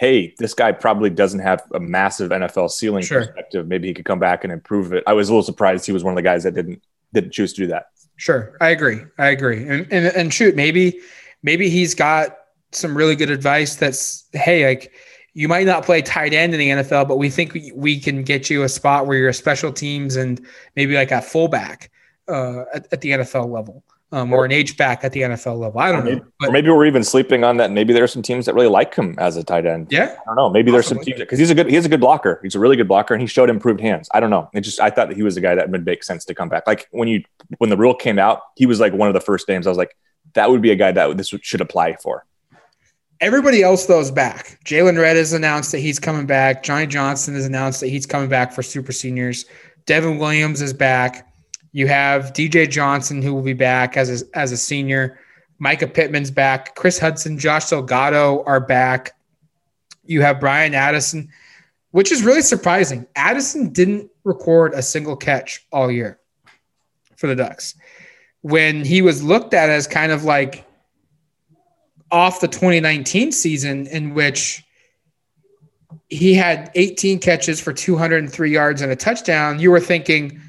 hey, 0.00 0.34
this 0.38 0.54
guy 0.54 0.72
probably 0.72 1.10
doesn't 1.10 1.40
have 1.40 1.62
a 1.74 1.78
massive 1.78 2.30
NFL 2.30 2.70
ceiling 2.70 3.04
sure. 3.04 3.26
perspective. 3.26 3.68
Maybe 3.68 3.86
he 3.86 3.92
could 3.92 4.06
come 4.06 4.18
back 4.18 4.44
and 4.44 4.52
improve 4.52 4.94
it. 4.94 5.04
I 5.06 5.12
was 5.12 5.28
a 5.28 5.32
little 5.32 5.42
surprised 5.42 5.84
he 5.84 5.92
was 5.92 6.02
one 6.02 6.12
of 6.12 6.16
the 6.16 6.22
guys 6.22 6.42
that 6.44 6.54
didn't 6.54 6.82
didn't 7.12 7.32
choose 7.32 7.52
to 7.52 7.62
do 7.62 7.66
that. 7.68 7.86
Sure, 8.16 8.56
I 8.60 8.70
agree. 8.70 9.00
I 9.18 9.28
agree. 9.28 9.66
And 9.66 9.86
and, 9.92 10.06
and 10.06 10.34
shoot, 10.34 10.56
maybe 10.56 11.00
maybe 11.42 11.68
he's 11.68 11.94
got 11.94 12.38
some 12.72 12.96
really 12.96 13.14
good 13.14 13.30
advice. 13.30 13.76
That's 13.76 14.24
hey, 14.32 14.66
like 14.66 14.92
you 15.40 15.48
might 15.48 15.64
not 15.64 15.86
play 15.86 16.02
tight 16.02 16.34
end 16.34 16.52
in 16.52 16.60
the 16.60 16.68
NFL, 16.68 17.08
but 17.08 17.16
we 17.16 17.30
think 17.30 17.54
we, 17.54 17.72
we 17.74 17.98
can 17.98 18.22
get 18.22 18.50
you 18.50 18.62
a 18.62 18.68
spot 18.68 19.06
where 19.06 19.16
you're 19.16 19.30
a 19.30 19.34
special 19.34 19.72
teams 19.72 20.16
and 20.16 20.38
maybe 20.76 20.94
like 20.94 21.10
a 21.12 21.22
fullback 21.22 21.90
uh, 22.28 22.64
at, 22.74 22.86
at 22.92 23.00
the 23.00 23.12
NFL 23.12 23.50
level. 23.50 23.82
um, 24.12 24.32
or 24.32 24.44
an 24.44 24.52
H 24.52 24.76
back 24.76 25.04
at 25.04 25.12
the 25.12 25.22
NFL 25.22 25.58
level. 25.58 25.80
I 25.80 25.92
don't 25.92 26.04
maybe, 26.04 26.16
know. 26.20 26.26
But, 26.40 26.48
or 26.48 26.52
maybe 26.52 26.68
we're 26.68 26.86
even 26.86 27.04
sleeping 27.04 27.44
on 27.44 27.56
that. 27.58 27.70
Maybe 27.70 27.92
there 27.92 28.02
are 28.02 28.08
some 28.08 28.22
teams 28.22 28.46
that 28.46 28.54
really 28.54 28.68
like 28.68 28.94
him 28.94 29.14
as 29.18 29.36
a 29.36 29.44
tight 29.44 29.66
end. 29.66 29.88
Yeah, 29.90 30.16
I 30.20 30.24
don't 30.26 30.36
know. 30.36 30.50
Maybe 30.50 30.70
there's 30.70 30.86
some 30.86 30.98
teams 30.98 31.18
because 31.18 31.38
he's 31.38 31.50
a 31.50 31.54
good 31.54 31.70
he's 31.70 31.86
a 31.86 31.88
good 31.88 32.00
blocker. 32.00 32.40
He's 32.42 32.54
a 32.54 32.58
really 32.58 32.76
good 32.76 32.88
blocker, 32.88 33.14
and 33.14 33.20
he 33.20 33.26
showed 33.26 33.50
improved 33.50 33.80
hands. 33.80 34.08
I 34.12 34.20
don't 34.20 34.30
know. 34.30 34.50
It 34.52 34.62
just 34.62 34.80
I 34.80 34.90
thought 34.90 35.08
that 35.08 35.16
he 35.16 35.22
was 35.22 35.36
a 35.36 35.40
guy 35.40 35.54
that 35.54 35.70
would 35.70 35.84
make 35.84 36.02
sense 36.02 36.24
to 36.26 36.34
come 36.34 36.48
back. 36.48 36.66
Like 36.66 36.88
when 36.90 37.08
you 37.08 37.24
when 37.58 37.70
the 37.70 37.76
rule 37.76 37.94
came 37.94 38.18
out, 38.18 38.42
he 38.56 38.66
was 38.66 38.80
like 38.80 38.92
one 38.92 39.08
of 39.08 39.14
the 39.14 39.20
first 39.20 39.48
names. 39.48 39.66
I 39.66 39.70
was 39.70 39.78
like, 39.78 39.96
that 40.34 40.50
would 40.50 40.60
be 40.60 40.70
a 40.70 40.76
guy 40.76 40.92
that 40.92 41.16
this 41.16 41.32
should 41.42 41.60
apply 41.60 41.96
for. 41.96 42.26
Everybody 43.20 43.62
else 43.62 43.84
though 43.84 44.00
is 44.00 44.10
back. 44.10 44.58
Jaylon 44.64 44.98
Redd 44.98 45.16
has 45.16 45.34
announced 45.34 45.72
that 45.72 45.80
he's 45.80 45.98
coming 45.98 46.24
back. 46.24 46.62
Johnny 46.62 46.86
Johnson 46.86 47.34
has 47.34 47.44
announced 47.44 47.80
that 47.80 47.88
he's 47.88 48.06
coming 48.06 48.30
back 48.30 48.52
for 48.52 48.62
Super 48.62 48.92
Seniors. 48.92 49.44
Devin 49.84 50.18
Williams 50.18 50.62
is 50.62 50.72
back. 50.72 51.30
You 51.72 51.86
have 51.86 52.32
DJ 52.32 52.68
Johnson 52.68 53.20
who 53.20 53.34
will 53.34 53.42
be 53.42 53.52
back 53.52 53.96
as 53.98 54.22
a, 54.22 54.38
as 54.38 54.52
a 54.52 54.56
senior. 54.56 55.18
Mycah 55.62 55.92
Pittman's 55.92 56.30
back. 56.30 56.74
Chris 56.74 56.98
Hudson, 56.98 57.38
Josh 57.38 57.68
Delgado 57.68 58.42
are 58.44 58.60
back. 58.60 59.12
You 60.04 60.22
have 60.22 60.40
Bryan 60.40 60.74
Addison, 60.74 61.28
which 61.90 62.10
is 62.10 62.22
really 62.22 62.40
surprising. 62.40 63.06
Addison 63.16 63.70
didn't 63.70 64.10
record 64.24 64.72
a 64.72 64.82
single 64.82 65.16
catch 65.16 65.66
all 65.72 65.90
year 65.90 66.18
for 67.16 67.26
the 67.26 67.36
Ducks. 67.36 67.74
When 68.40 68.82
he 68.82 69.02
was 69.02 69.22
looked 69.22 69.52
at 69.52 69.68
as 69.68 69.86
kind 69.86 70.10
of 70.10 70.24
like 70.24 70.64
off 72.10 72.40
the 72.40 72.48
2019 72.48 73.32
season, 73.32 73.86
in 73.86 74.14
which 74.14 74.64
he 76.08 76.34
had 76.34 76.70
18 76.74 77.18
catches 77.20 77.60
for 77.60 77.72
203 77.72 78.50
yards 78.50 78.82
and 78.82 78.90
a 78.90 78.96
touchdown, 78.96 79.60
you 79.60 79.70
were 79.70 79.80
thinking 79.80 80.40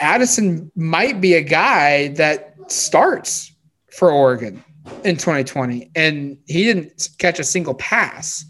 Addison 0.00 0.70
might 0.74 1.20
be 1.20 1.34
a 1.34 1.42
guy 1.42 2.08
that 2.08 2.56
starts 2.68 3.52
for 3.90 4.10
Oregon 4.10 4.62
in 5.04 5.16
2020. 5.16 5.90
And 5.94 6.38
he 6.46 6.64
didn't 6.64 7.10
catch 7.18 7.38
a 7.38 7.44
single 7.44 7.74
pass 7.74 8.44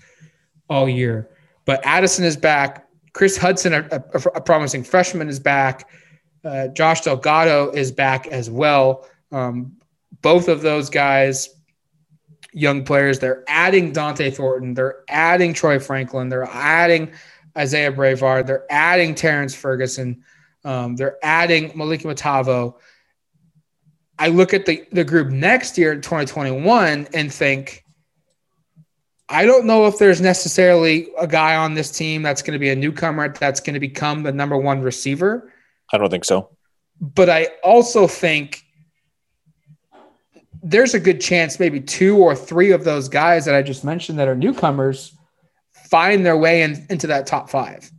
all 0.69 0.89
year. 0.89 1.29
But 1.65 1.85
Addison 1.85 2.25
is 2.25 2.37
back. 2.37 2.89
Chris 3.13 3.37
Hudson, 3.37 3.75
a, 3.75 3.87
a, 3.91 4.19
a 4.35 4.41
promising 4.41 4.83
freshman, 4.83 5.29
is 5.29 5.39
back. 5.39 5.89
Uh, 6.45 6.69
Josh 6.69 7.03
Delgado 7.03 7.71
is 7.71 7.93
back 7.93 8.27
as 8.27 8.51
well. 8.51 9.07
Um, 9.33 9.77
both 10.21 10.49
of 10.49 10.63
those 10.63 10.91
guys, 10.91 11.49
young 12.55 12.85
players, 12.85 13.19
they're 13.19 13.45
adding 13.49 13.93
Dont'e 13.93 14.35
Thornton, 14.35 14.75
they're 14.75 15.03
adding 15.09 15.53
Troy 15.53 15.79
Franklin, 15.79 16.29
they're 16.29 16.49
adding 16.51 17.13
Isaiah 17.59 17.93
Brevard, 17.93 18.47
they're 18.47 18.65
adding 18.71 19.15
Terrence 19.15 19.55
Ferguson, 19.55 20.25
um, 20.65 20.97
they're 20.97 21.19
adding 21.23 21.71
Moliki 21.71 22.05
Matavao. 22.05 22.77
I 24.19 24.29
look 24.29 24.55
at 24.55 24.65
the, 24.65 24.87
the 24.93 25.05
group 25.05 25.29
next 25.29 25.77
year 25.77 25.97
2021 25.97 27.09
and 27.13 27.33
think, 27.33 27.85
I 29.29 29.45
don't 29.45 29.67
know 29.67 29.87
if 29.87 29.99
there's 29.99 30.21
necessarily 30.21 31.09
a 31.19 31.27
guy 31.27 31.57
on 31.57 31.75
this 31.75 31.91
team 31.91 32.23
that's 32.23 32.43
going 32.43 32.53
to 32.53 32.59
be 32.59 32.71
a 32.71 32.77
newcomer 32.77 33.29
that's 33.29 33.61
going 33.61 33.75
to 33.75 33.81
become 33.81 34.23
the 34.23 34.33
number 34.33 34.57
one 34.57 34.81
receiver. 34.81 35.51
I 35.93 35.99
don't 35.99 36.11
think 36.11 36.25
so. 36.25 36.51
But 37.01 37.29
I 37.29 37.49
also 37.65 38.07
think 38.07 38.64
there's 40.65 40.95
a 40.95 41.01
good 41.01 41.21
chance 41.21 41.61
maybe 41.61 41.79
two 41.79 42.17
or 42.17 42.35
three 42.35 42.73
of 42.73 42.85
those 42.85 43.09
guys 43.09 43.45
that 43.45 43.55
I 43.55 43.63
just 43.63 43.85
mentioned 43.85 44.19
that 44.19 44.29
are 44.29 44.35
newcomers 44.35 45.13
find 45.73 46.25
their 46.25 46.39
way 46.39 46.63
in, 46.63 46.87
into 46.89 47.07
that 47.09 47.27
top 47.27 47.51
five. 47.51 47.91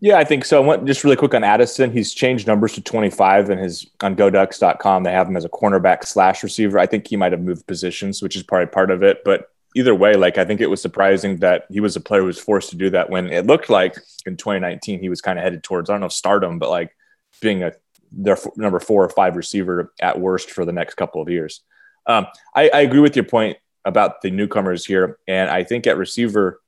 Yeah, 0.00 0.16
I 0.16 0.24
think 0.24 0.44
so. 0.44 0.62
I 0.62 0.66
went 0.66 0.86
just 0.86 1.04
really 1.04 1.16
quick 1.16 1.34
on 1.34 1.44
Addison, 1.44 1.92
he's 1.92 2.14
changed 2.14 2.46
numbers 2.46 2.72
to 2.74 2.80
25 2.80 3.50
and 3.50 3.60
his 3.60 3.86
on 4.00 4.16
goducks.com. 4.16 5.02
They 5.02 5.12
have 5.12 5.28
him 5.28 5.36
as 5.36 5.44
a 5.44 5.50
cornerback 5.50 6.06
slash 6.06 6.42
receiver. 6.42 6.78
I 6.78 6.86
think 6.86 7.06
he 7.06 7.16
might 7.16 7.32
have 7.32 7.42
moved 7.42 7.66
positions, 7.66 8.22
which 8.22 8.36
is 8.36 8.42
probably 8.42 8.66
part 8.66 8.90
of 8.90 9.02
it. 9.02 9.22
But 9.24 9.50
either 9.76 9.94
way, 9.94 10.14
like 10.14 10.38
I 10.38 10.44
think 10.44 10.60
it 10.60 10.70
was 10.70 10.80
surprising 10.80 11.38
that 11.38 11.66
he 11.68 11.80
was 11.80 11.96
a 11.96 12.00
player 12.00 12.20
who 12.22 12.28
was 12.28 12.38
forced 12.38 12.70
to 12.70 12.76
do 12.76 12.90
that 12.90 13.10
when 13.10 13.26
it 13.26 13.46
looked 13.46 13.68
like 13.68 13.96
in 14.24 14.36
2019 14.36 15.00
he 15.00 15.08
was 15.08 15.20
kind 15.20 15.38
of 15.38 15.42
headed 15.42 15.62
towards 15.62 15.90
I 15.90 15.94
don't 15.94 16.00
know 16.00 16.08
stardom, 16.08 16.58
but 16.58 16.70
like 16.70 16.96
being 17.42 17.62
a 17.62 17.72
their 18.10 18.38
number 18.56 18.80
four 18.80 19.04
or 19.04 19.08
five 19.08 19.36
receiver 19.36 19.92
at 20.00 20.20
worst 20.20 20.50
for 20.50 20.64
the 20.64 20.72
next 20.72 20.94
couple 20.94 21.20
of 21.20 21.28
years. 21.28 21.62
Um, 22.06 22.26
I, 22.54 22.70
I 22.70 22.80
agree 22.80 23.00
with 23.00 23.16
your 23.16 23.24
point 23.24 23.58
about 23.84 24.22
the 24.22 24.30
newcomers 24.30 24.84
here, 24.84 25.18
and 25.26 25.50
I 25.50 25.64
think 25.64 25.86
at 25.86 25.96
receiver, 25.96 26.60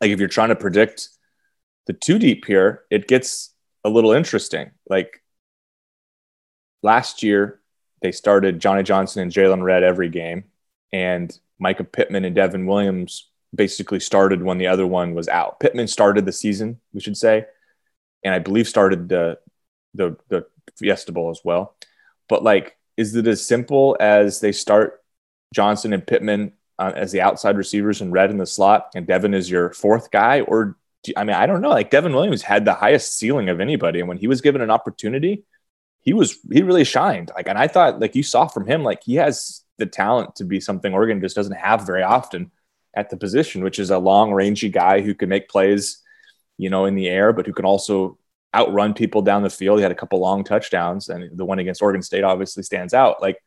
like 0.00 0.10
if 0.10 0.18
you're 0.18 0.28
trying 0.28 0.48
to 0.48 0.56
predict 0.56 1.08
the 1.86 1.92
two 1.92 2.18
deep 2.18 2.46
here, 2.46 2.84
it 2.90 3.08
gets 3.08 3.52
a 3.84 3.90
little 3.90 4.12
interesting. 4.12 4.70
Like 4.88 5.22
last 6.82 7.22
year, 7.22 7.60
they 8.02 8.12
started 8.12 8.60
Johnny 8.60 8.82
Johnson 8.82 9.22
and 9.22 9.32
Jaylon 9.32 9.62
Redd 9.62 9.82
every 9.82 10.08
game, 10.08 10.44
and 10.92 11.36
Micah 11.58 11.84
Pittman 11.84 12.24
and 12.24 12.34
Devin 12.34 12.66
Williams 12.66 13.28
basically 13.54 14.00
started 14.00 14.42
when 14.42 14.58
the 14.58 14.68
other 14.68 14.86
one 14.86 15.14
was 15.14 15.28
out. 15.28 15.60
Pittman 15.60 15.88
started 15.88 16.24
the 16.24 16.32
season, 16.32 16.80
we 16.92 17.00
should 17.00 17.16
say, 17.16 17.44
and 18.24 18.34
I 18.34 18.38
believe 18.38 18.68
started 18.68 19.08
the 19.08 19.38
the 19.94 20.16
the 20.28 20.46
Fiesta 20.76 21.12
Bowl 21.12 21.30
as 21.30 21.40
well. 21.44 21.74
But 22.28 22.42
like, 22.42 22.76
is 22.96 23.14
it 23.16 23.26
as 23.26 23.44
simple 23.44 23.96
as 23.98 24.40
they 24.40 24.52
start 24.52 25.02
Johnson 25.54 25.92
and 25.92 26.06
Pittman 26.06 26.52
uh, 26.78 26.92
as 26.94 27.12
the 27.12 27.20
outside 27.20 27.56
receivers 27.56 28.00
and 28.00 28.12
Redd 28.12 28.30
in 28.30 28.38
the 28.38 28.46
slot, 28.46 28.90
and 28.94 29.06
Devin 29.06 29.34
is 29.34 29.50
your 29.50 29.72
fourth 29.72 30.10
guy, 30.10 30.40
or 30.42 30.76
I 31.16 31.24
mean, 31.24 31.36
I 31.36 31.46
don't 31.46 31.60
know. 31.60 31.70
Like 31.70 31.90
Devin 31.90 32.14
Williams 32.14 32.42
had 32.42 32.64
the 32.64 32.74
highest 32.74 33.18
ceiling 33.18 33.48
of 33.48 33.60
anybody, 33.60 34.00
and 34.00 34.08
when 34.08 34.18
he 34.18 34.28
was 34.28 34.40
given 34.40 34.60
an 34.62 34.70
opportunity, 34.70 35.44
he 36.00 36.12
was 36.12 36.38
he 36.50 36.62
really 36.62 36.84
shined. 36.84 37.30
Like, 37.34 37.48
and 37.48 37.58
I 37.58 37.68
thought, 37.68 38.00
like 38.00 38.14
you 38.14 38.22
saw 38.22 38.46
from 38.46 38.66
him, 38.66 38.82
like 38.82 39.02
he 39.04 39.16
has 39.16 39.62
the 39.78 39.86
talent 39.86 40.36
to 40.36 40.44
be 40.44 40.60
something 40.60 40.92
Oregon 40.92 41.20
just 41.20 41.36
doesn't 41.36 41.56
have 41.56 41.86
very 41.86 42.02
often 42.02 42.50
at 42.94 43.10
the 43.10 43.16
position, 43.16 43.64
which 43.64 43.78
is 43.78 43.90
a 43.90 43.98
long, 43.98 44.32
rangy 44.32 44.68
guy 44.68 45.00
who 45.00 45.14
can 45.14 45.28
make 45.28 45.48
plays, 45.48 46.02
you 46.58 46.70
know, 46.70 46.84
in 46.84 46.94
the 46.94 47.08
air, 47.08 47.32
but 47.32 47.46
who 47.46 47.52
can 47.52 47.64
also 47.64 48.18
outrun 48.54 48.94
people 48.94 49.22
down 49.22 49.42
the 49.42 49.50
field. 49.50 49.78
He 49.78 49.82
had 49.82 49.92
a 49.92 49.96
couple 49.96 50.18
long 50.18 50.44
touchdowns, 50.44 51.08
and 51.08 51.36
the 51.36 51.44
one 51.44 51.58
against 51.58 51.82
Oregon 51.82 52.02
State 52.02 52.24
obviously 52.24 52.62
stands 52.62 52.94
out. 52.94 53.22
Like, 53.22 53.38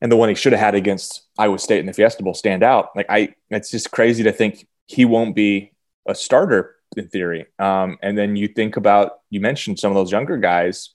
and 0.00 0.10
the 0.10 0.16
one 0.16 0.28
he 0.28 0.34
should 0.34 0.52
have 0.52 0.60
had 0.60 0.74
against 0.74 1.28
Iowa 1.38 1.58
State 1.58 1.80
in 1.80 1.86
the 1.86 1.92
Fiesta 1.92 2.22
Bowl 2.22 2.34
stand 2.34 2.62
out. 2.62 2.90
Like, 2.94 3.06
I, 3.08 3.34
it's 3.50 3.70
just 3.70 3.90
crazy 3.90 4.22
to 4.24 4.32
think 4.32 4.66
he 4.86 5.04
won't 5.04 5.34
be 5.34 5.72
a 6.06 6.14
starter 6.14 6.76
in 6.96 7.08
theory. 7.08 7.46
Um, 7.58 7.98
and 8.02 8.16
then 8.16 8.36
you 8.36 8.48
think 8.48 8.76
about 8.76 9.20
you 9.30 9.40
mentioned 9.40 9.78
some 9.78 9.90
of 9.90 9.96
those 9.96 10.12
younger 10.12 10.36
guys 10.36 10.90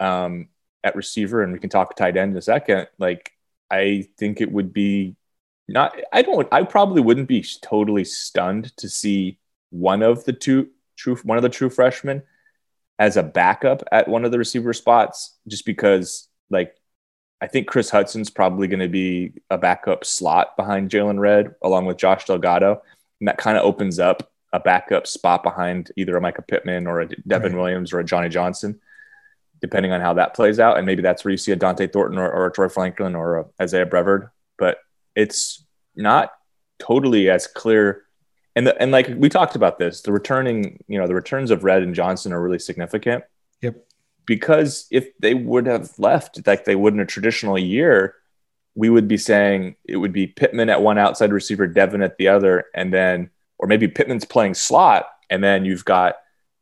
um, 0.00 0.48
at 0.82 0.96
receiver, 0.96 1.42
and 1.42 1.52
we 1.52 1.58
can 1.58 1.70
talk 1.70 1.94
tight 1.96 2.16
end 2.16 2.32
in 2.32 2.38
a 2.38 2.42
second. 2.42 2.88
Like 2.98 3.32
I 3.70 4.08
think 4.18 4.40
it 4.40 4.50
would 4.50 4.72
be 4.72 5.16
not. 5.68 5.96
I 6.12 6.22
don't. 6.22 6.48
I 6.52 6.64
probably 6.64 7.02
wouldn't 7.02 7.28
be 7.28 7.44
totally 7.62 8.04
stunned 8.04 8.76
to 8.78 8.88
see 8.88 9.38
one 9.70 10.02
of 10.02 10.24
the 10.24 10.32
two 10.32 10.68
true 11.02 11.16
one 11.16 11.38
of 11.38 11.42
the 11.42 11.48
true 11.48 11.70
freshmen 11.70 12.22
as 12.98 13.16
a 13.16 13.22
backup 13.22 13.82
at 13.90 14.08
one 14.08 14.24
of 14.24 14.30
the 14.30 14.38
receiver 14.38 14.72
spots, 14.72 15.36
just 15.48 15.66
because 15.66 16.28
like 16.50 16.74
I 17.40 17.48
think 17.48 17.66
Chris 17.66 17.90
Hudson's 17.90 18.30
probably 18.30 18.68
going 18.68 18.80
to 18.80 18.88
be 18.88 19.32
a 19.50 19.58
backup 19.58 20.04
slot 20.04 20.56
behind 20.56 20.90
Jaylon 20.90 21.18
Redd 21.18 21.54
along 21.62 21.86
with 21.86 21.96
Josh 21.96 22.24
Delgado 22.26 22.82
and 23.22 23.28
that 23.28 23.38
kind 23.38 23.56
of 23.56 23.64
opens 23.64 24.00
up 24.00 24.32
a 24.52 24.58
backup 24.58 25.06
spot 25.06 25.44
behind 25.44 25.92
either 25.96 26.16
a 26.16 26.20
Mycah 26.20 26.46
Pittman 26.46 26.88
or 26.88 27.02
a 27.02 27.06
Devin 27.06 27.52
right. 27.52 27.62
Williams 27.62 27.92
or 27.92 28.00
a 28.00 28.04
Johnny 28.04 28.28
Johnson, 28.28 28.80
depending 29.60 29.92
on 29.92 30.00
how 30.00 30.14
that 30.14 30.34
plays 30.34 30.58
out. 30.58 30.76
And 30.76 30.84
maybe 30.84 31.02
that's 31.02 31.24
where 31.24 31.30
you 31.30 31.38
see 31.38 31.52
a 31.52 31.56
Dont'e 31.56 31.92
Thornton 31.92 32.18
or, 32.18 32.28
or 32.28 32.46
a 32.46 32.52
Troy 32.52 32.68
Franklin 32.68 33.14
or 33.14 33.38
a 33.38 33.44
Isaiah 33.60 33.86
Brevard. 33.86 34.30
But 34.58 34.78
it's 35.14 35.64
not 35.94 36.32
totally 36.80 37.30
as 37.30 37.46
clear. 37.46 38.02
And 38.54 38.66
the, 38.66 38.80
and 38.80 38.90
like 38.90 39.08
we 39.16 39.28
talked 39.28 39.56
about 39.56 39.78
this, 39.78 40.02
the 40.02 40.12
returning, 40.12 40.82
you 40.88 40.98
know, 40.98 41.06
the 41.06 41.14
returns 41.14 41.50
of 41.50 41.64
Redd 41.64 41.82
and 41.82 41.94
Johnson 41.94 42.32
are 42.32 42.42
really 42.42 42.58
significant. 42.58 43.24
Yep. 43.62 43.76
Because 44.26 44.86
if 44.90 45.16
they 45.18 45.34
would 45.34 45.66
have 45.66 45.90
left 45.98 46.46
like 46.46 46.64
they 46.64 46.76
would 46.76 46.94
in 46.94 47.00
a 47.00 47.06
traditional 47.06 47.58
year, 47.58 48.14
we 48.74 48.88
would 48.88 49.08
be 49.08 49.16
saying 49.16 49.76
it 49.84 49.96
would 49.96 50.12
be 50.12 50.26
Pittman 50.26 50.70
at 50.70 50.82
one 50.82 50.98
outside 50.98 51.32
receiver, 51.32 51.66
Devin 51.66 52.02
at 52.02 52.16
the 52.18 52.28
other, 52.28 52.66
and 52.74 52.92
then, 52.92 53.30
or 53.58 53.66
maybe 53.66 53.88
Pittman's 53.88 54.24
playing 54.24 54.54
slot, 54.54 55.06
and 55.28 55.42
then 55.42 55.64
you've 55.64 55.84
got 55.84 56.16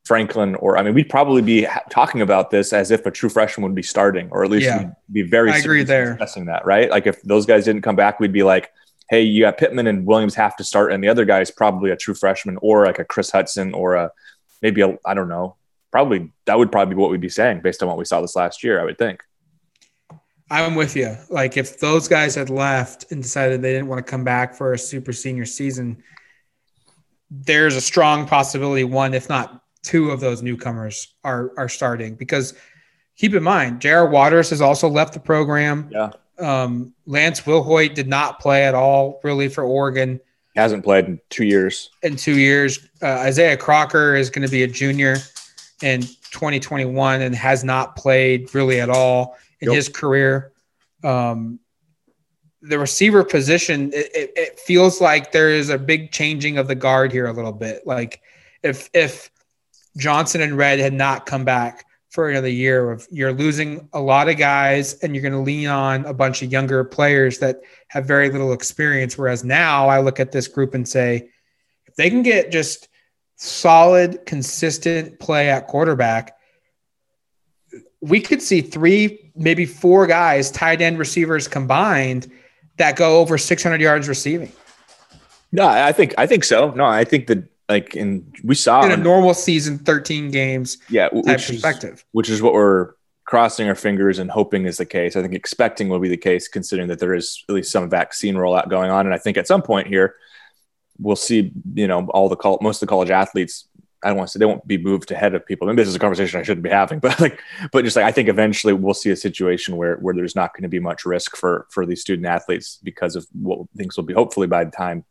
Franklin, 0.04 0.54
or 0.56 0.76
I 0.76 0.82
mean, 0.82 0.94
we'd 0.94 1.08
probably 1.08 1.42
be 1.42 1.66
talking 1.90 2.22
about 2.22 2.50
this 2.50 2.72
as 2.72 2.90
if 2.90 3.06
a 3.06 3.10
true 3.10 3.28
freshman 3.28 3.62
would 3.64 3.74
be 3.74 3.82
starting, 3.82 4.28
or 4.30 4.42
at 4.42 4.50
least 4.50 4.66
yeah. 4.66 4.90
be 5.12 5.22
very 5.22 5.50
I 5.50 5.58
agree 5.58 5.84
there 5.84 6.12
discussing 6.12 6.46
that, 6.46 6.64
right? 6.64 6.90
Like 6.90 7.06
if 7.06 7.22
those 7.22 7.46
guys 7.46 7.64
didn't 7.64 7.82
come 7.82 7.96
back, 7.96 8.18
we'd 8.18 8.32
be 8.32 8.42
like, 8.42 8.72
hey, 9.10 9.22
you 9.22 9.42
got 9.42 9.58
Pittman 9.58 9.88
and 9.88 10.06
Williams 10.06 10.36
have 10.36 10.56
to 10.56 10.64
start, 10.64 10.92
and 10.92 11.02
the 11.02 11.08
other 11.08 11.24
guy 11.24 11.40
is 11.40 11.50
probably 11.50 11.90
a 11.90 11.96
true 11.96 12.14
freshman, 12.14 12.56
or 12.62 12.86
like 12.86 13.00
a 13.00 13.04
Chris 13.04 13.30
Hudson, 13.30 13.74
or 13.74 13.96
a 13.96 14.10
maybe 14.62 14.80
a 14.80 14.96
I 15.04 15.14
don't 15.14 15.28
know, 15.28 15.56
probably 15.90 16.32
that 16.46 16.56
would 16.56 16.72
probably 16.72 16.94
be 16.94 17.00
what 17.00 17.10
we'd 17.10 17.20
be 17.20 17.28
saying 17.28 17.60
based 17.60 17.82
on 17.82 17.88
what 17.88 17.98
we 17.98 18.04
saw 18.04 18.20
this 18.20 18.36
last 18.36 18.62
year, 18.64 18.80
I 18.80 18.84
would 18.84 18.96
think. 18.96 19.22
I'm 20.50 20.74
with 20.74 20.96
you. 20.96 21.16
Like 21.28 21.56
if 21.56 21.78
those 21.78 22.08
guys 22.08 22.34
had 22.34 22.50
left 22.50 23.12
and 23.12 23.22
decided 23.22 23.62
they 23.62 23.72
didn't 23.72 23.88
want 23.88 24.04
to 24.04 24.10
come 24.10 24.24
back 24.24 24.54
for 24.54 24.72
a 24.72 24.78
super 24.78 25.12
senior 25.12 25.44
season, 25.44 26.02
there's 27.30 27.76
a 27.76 27.80
strong 27.80 28.26
possibility 28.26 28.82
one, 28.84 29.14
if 29.14 29.28
not 29.28 29.62
two, 29.82 30.10
of 30.10 30.20
those 30.20 30.42
newcomers 30.42 31.14
are 31.24 31.52
are 31.56 31.68
starting 31.68 32.14
because 32.14 32.54
keep 33.16 33.34
in 33.34 33.42
mind, 33.42 33.80
J.R. 33.80 34.08
Waters 34.08 34.50
has 34.50 34.60
also 34.60 34.88
left 34.88 35.14
the 35.14 35.20
program. 35.20 35.88
Yeah. 35.90 36.10
Um, 36.40 36.94
Lance 37.06 37.42
Wilhoit 37.42 37.94
did 37.94 38.08
not 38.08 38.40
play 38.40 38.64
at 38.64 38.74
all, 38.74 39.20
really, 39.22 39.48
for 39.48 39.64
Oregon. 39.64 40.20
Hasn't 40.56 40.82
played 40.82 41.04
in 41.06 41.20
two 41.30 41.44
years. 41.44 41.90
In 42.02 42.16
two 42.16 42.38
years, 42.38 42.78
uh, 43.02 43.06
Isaiah 43.06 43.56
Crocker 43.56 44.16
is 44.16 44.30
going 44.30 44.46
to 44.46 44.50
be 44.50 44.62
a 44.62 44.66
junior 44.66 45.16
in 45.82 46.02
2021 46.02 47.22
and 47.22 47.34
has 47.34 47.64
not 47.64 47.96
played 47.96 48.54
really 48.54 48.80
at 48.80 48.90
all 48.90 49.36
in 49.60 49.68
yep. 49.68 49.76
his 49.76 49.88
career. 49.88 50.52
Um, 51.04 51.60
the 52.62 52.78
receiver 52.78 53.24
position, 53.24 53.92
it, 53.92 54.10
it, 54.14 54.32
it, 54.36 54.58
feels 54.58 55.00
like 55.00 55.32
there 55.32 55.48
is 55.48 55.70
a 55.70 55.78
big 55.78 56.12
changing 56.12 56.58
of 56.58 56.68
the 56.68 56.74
guard 56.74 57.10
here 57.10 57.26
a 57.26 57.32
little 57.32 57.52
bit. 57.52 57.86
Like 57.86 58.20
if 58.62 58.90
if 58.92 59.30
Johnson 59.96 60.42
and 60.42 60.56
Redd 60.56 60.78
had 60.78 60.92
not 60.92 61.24
come 61.24 61.44
back 61.44 61.86
for 62.10 62.28
another 62.28 62.48
year, 62.48 62.90
of 62.90 63.06
you're 63.10 63.32
losing 63.32 63.88
a 63.92 64.00
lot 64.00 64.28
of 64.28 64.36
guys 64.36 64.94
and 64.94 65.14
you're 65.14 65.22
going 65.22 65.32
to 65.32 65.38
lean 65.38 65.68
on 65.68 66.04
a 66.06 66.12
bunch 66.12 66.42
of 66.42 66.50
younger 66.50 66.82
players 66.82 67.38
that 67.38 67.60
have 67.88 68.04
very 68.04 68.28
little 68.30 68.52
experience. 68.52 69.16
Whereas 69.16 69.44
now 69.44 69.88
I 69.88 70.00
look 70.00 70.18
at 70.18 70.32
this 70.32 70.48
group 70.48 70.74
and 70.74 70.86
say, 70.86 71.30
if 71.86 71.94
they 71.94 72.10
can 72.10 72.22
get 72.22 72.50
just 72.50 72.88
solid, 73.36 74.26
consistent 74.26 75.20
play 75.20 75.50
at 75.50 75.68
quarterback, 75.68 76.36
we 78.00 78.20
could 78.20 78.42
see 78.42 78.60
three, 78.60 79.30
maybe 79.36 79.64
four 79.64 80.06
guys, 80.08 80.50
tight 80.50 80.82
end 80.82 80.98
receivers 80.98 81.46
combined 81.46 82.30
that 82.78 82.96
go 82.96 83.20
over 83.20 83.38
600 83.38 83.80
yards 83.80 84.08
receiving. 84.08 84.52
No, 85.52 85.66
I 85.66 85.92
think 85.92 86.14
I 86.16 86.26
think 86.26 86.44
so. 86.44 86.70
No, 86.70 86.84
I 86.84 87.04
think 87.04 87.26
that 87.26 87.44
like 87.70 87.96
in 87.96 88.32
we 88.44 88.54
saw 88.54 88.84
in 88.84 88.92
a 88.92 88.96
normal 88.96 89.34
season, 89.34 89.78
13 89.78 90.30
games. 90.30 90.78
Yeah, 90.88 91.08
which 91.12 91.46
perspective, 91.46 91.94
is, 91.94 92.04
which 92.12 92.28
is 92.28 92.42
what 92.42 92.52
we're 92.52 92.94
crossing 93.24 93.68
our 93.68 93.74
fingers 93.74 94.18
and 94.18 94.30
hoping 94.30 94.66
is 94.66 94.76
the 94.76 94.86
case. 94.86 95.16
I 95.16 95.22
think 95.22 95.34
expecting 95.34 95.88
will 95.88 96.00
be 96.00 96.08
the 96.08 96.16
case, 96.16 96.48
considering 96.48 96.88
that 96.88 96.98
there 96.98 97.14
is 97.14 97.44
at 97.48 97.54
least 97.54 97.70
some 97.70 97.88
vaccine 97.88 98.34
rollout 98.34 98.68
going 98.68 98.90
on, 98.90 99.06
and 99.06 99.14
I 99.14 99.18
think 99.18 99.36
at 99.36 99.46
some 99.46 99.62
point 99.62 99.86
here 99.86 100.16
we'll 100.98 101.16
see. 101.16 101.52
You 101.74 101.86
know, 101.86 102.06
all 102.08 102.28
the 102.28 102.36
call, 102.36 102.58
most 102.60 102.82
of 102.82 102.88
the 102.88 102.90
college 102.90 103.10
athletes 103.10 103.68
I 104.02 104.08
don't 104.08 104.16
want 104.16 104.28
to 104.28 104.32
say 104.32 104.38
they 104.38 104.46
won't 104.46 104.66
be 104.66 104.78
moved 104.78 105.10
ahead 105.10 105.34
of 105.34 105.44
people. 105.44 105.66
Maybe 105.66 105.76
this 105.76 105.88
is 105.88 105.94
a 105.94 106.00
conversation 106.00 106.40
I 106.40 106.42
shouldn't 106.42 106.64
be 106.64 106.70
having, 106.70 106.98
but 107.00 107.20
like, 107.20 107.40
but 107.72 107.84
just 107.84 107.96
like 107.96 108.06
I 108.06 108.12
think 108.12 108.28
eventually 108.28 108.72
we'll 108.72 108.94
see 108.94 109.10
a 109.10 109.16
situation 109.16 109.76
where 109.76 109.96
where 109.96 110.14
there's 110.14 110.36
not 110.36 110.54
going 110.54 110.62
to 110.62 110.68
be 110.68 110.80
much 110.80 111.04
risk 111.04 111.36
for 111.36 111.66
for 111.70 111.84
these 111.84 112.00
student 112.00 112.26
athletes 112.26 112.78
because 112.82 113.16
of 113.16 113.26
what 113.32 113.68
things 113.76 113.96
will 113.96 114.04
be. 114.04 114.14
Hopefully, 114.14 114.46
by 114.46 114.64
the 114.64 114.70
time 114.70 115.04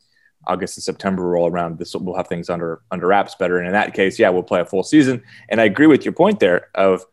August 0.48 0.78
and 0.78 0.84
September 0.84 1.24
roll 1.24 1.50
around, 1.50 1.78
this 1.78 1.94
will, 1.94 2.04
we'll 2.04 2.16
have 2.16 2.28
things 2.28 2.50
under 2.50 2.82
under 2.92 3.08
wraps 3.08 3.36
better. 3.36 3.58
And 3.58 3.68
in 3.68 3.74
that 3.74 3.94
case, 3.94 4.18
yeah, 4.20 4.30
we'll 4.30 4.44
play 4.44 4.62
a 4.62 4.66
full 4.66 4.84
season. 4.84 5.24
And 5.50 5.62
I 5.62 5.66
agree 5.66 5.88
with 5.88 6.06
your 6.06 6.14
point 6.14 6.40
there 6.40 6.70
of 6.76 7.06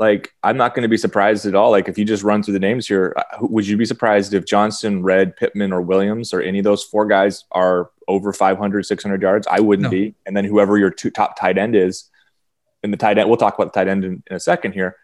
like 0.00 0.32
I'm 0.42 0.56
not 0.56 0.74
going 0.74 0.82
to 0.82 0.88
be 0.88 0.96
surprised 0.96 1.44
at 1.46 1.54
all. 1.54 1.70
Like 1.70 1.86
if 1.86 1.98
you 1.98 2.04
just 2.04 2.22
run 2.22 2.42
through 2.42 2.54
the 2.54 2.58
names 2.58 2.88
here, 2.88 3.14
uh, 3.16 3.38
would 3.42 3.68
you 3.68 3.76
be 3.76 3.84
surprised 3.84 4.32
if 4.32 4.46
Johnson, 4.46 5.02
Redd, 5.02 5.36
Pittman, 5.36 5.72
or 5.72 5.82
Williams, 5.82 6.32
or 6.32 6.40
any 6.40 6.58
of 6.58 6.64
those 6.64 6.82
four 6.82 7.06
guys 7.06 7.44
are 7.52 7.90
over 8.08 8.32
500, 8.32 8.86
600 8.86 9.22
yards? 9.22 9.46
I 9.48 9.60
wouldn't 9.60 9.84
no. 9.84 9.90
be. 9.90 10.14
And 10.24 10.34
then 10.34 10.46
whoever 10.46 10.78
your 10.78 10.90
two 10.90 11.10
top 11.10 11.38
tight 11.38 11.58
end 11.58 11.76
is, 11.76 12.10
in 12.82 12.90
the 12.90 12.96
tight 12.96 13.18
end, 13.18 13.28
we'll 13.28 13.36
talk 13.36 13.54
about 13.54 13.74
the 13.74 13.78
tight 13.78 13.88
end 13.88 14.04
in, 14.04 14.22
in 14.30 14.36
a 14.36 14.40
second 14.40 14.72
here. 14.72 14.96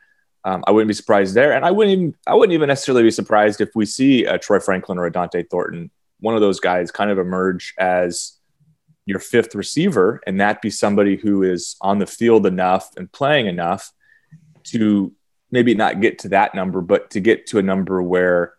Um, 0.45 0.65
I 0.67 0.71
wouldn't 0.71 0.89
be 0.89 0.95
surprised 0.95 1.35
there, 1.35 1.53
and 1.53 1.65
I 1.65 1.73
wouldn't 1.73 1.99
even 1.99 2.15
I 2.27 2.35
wouldn't 2.35 2.55
even 2.55 2.69
necessarily 2.69 3.03
be 3.03 3.11
surprised 3.11 3.61
if 3.61 3.71
we 3.75 3.85
see 3.85 4.25
a 4.25 4.39
Troy 4.39 4.61
Franklin 4.61 4.97
or 4.97 5.05
a 5.05 5.13
Dont'e 5.13 5.51
Thornton, 5.51 5.91
one 6.21 6.35
of 6.35 6.41
those 6.41 6.61
guys, 6.61 6.91
kind 6.91 7.11
of 7.11 7.19
emerge 7.19 7.75
as 7.79 8.33
your 9.05 9.21
fifth 9.21 9.55
receiver, 9.55 10.21
and 10.27 10.41
that 10.41 10.61
be 10.61 10.71
somebody 10.71 11.17
who 11.17 11.43
is 11.43 11.77
on 11.81 11.99
the 11.99 12.07
field 12.07 12.47
enough 12.47 12.91
and 12.97 13.11
playing 13.13 13.47
enough 13.47 13.93
to 14.65 15.13
maybe 15.51 15.75
not 15.75 16.01
get 16.01 16.19
to 16.21 16.29
that 16.31 16.55
number, 16.55 16.81
but 16.81 17.11
to 17.11 17.21
get 17.21 17.47
to 17.47 17.59
a 17.59 17.63
number 17.63 18.03
where 18.03 18.55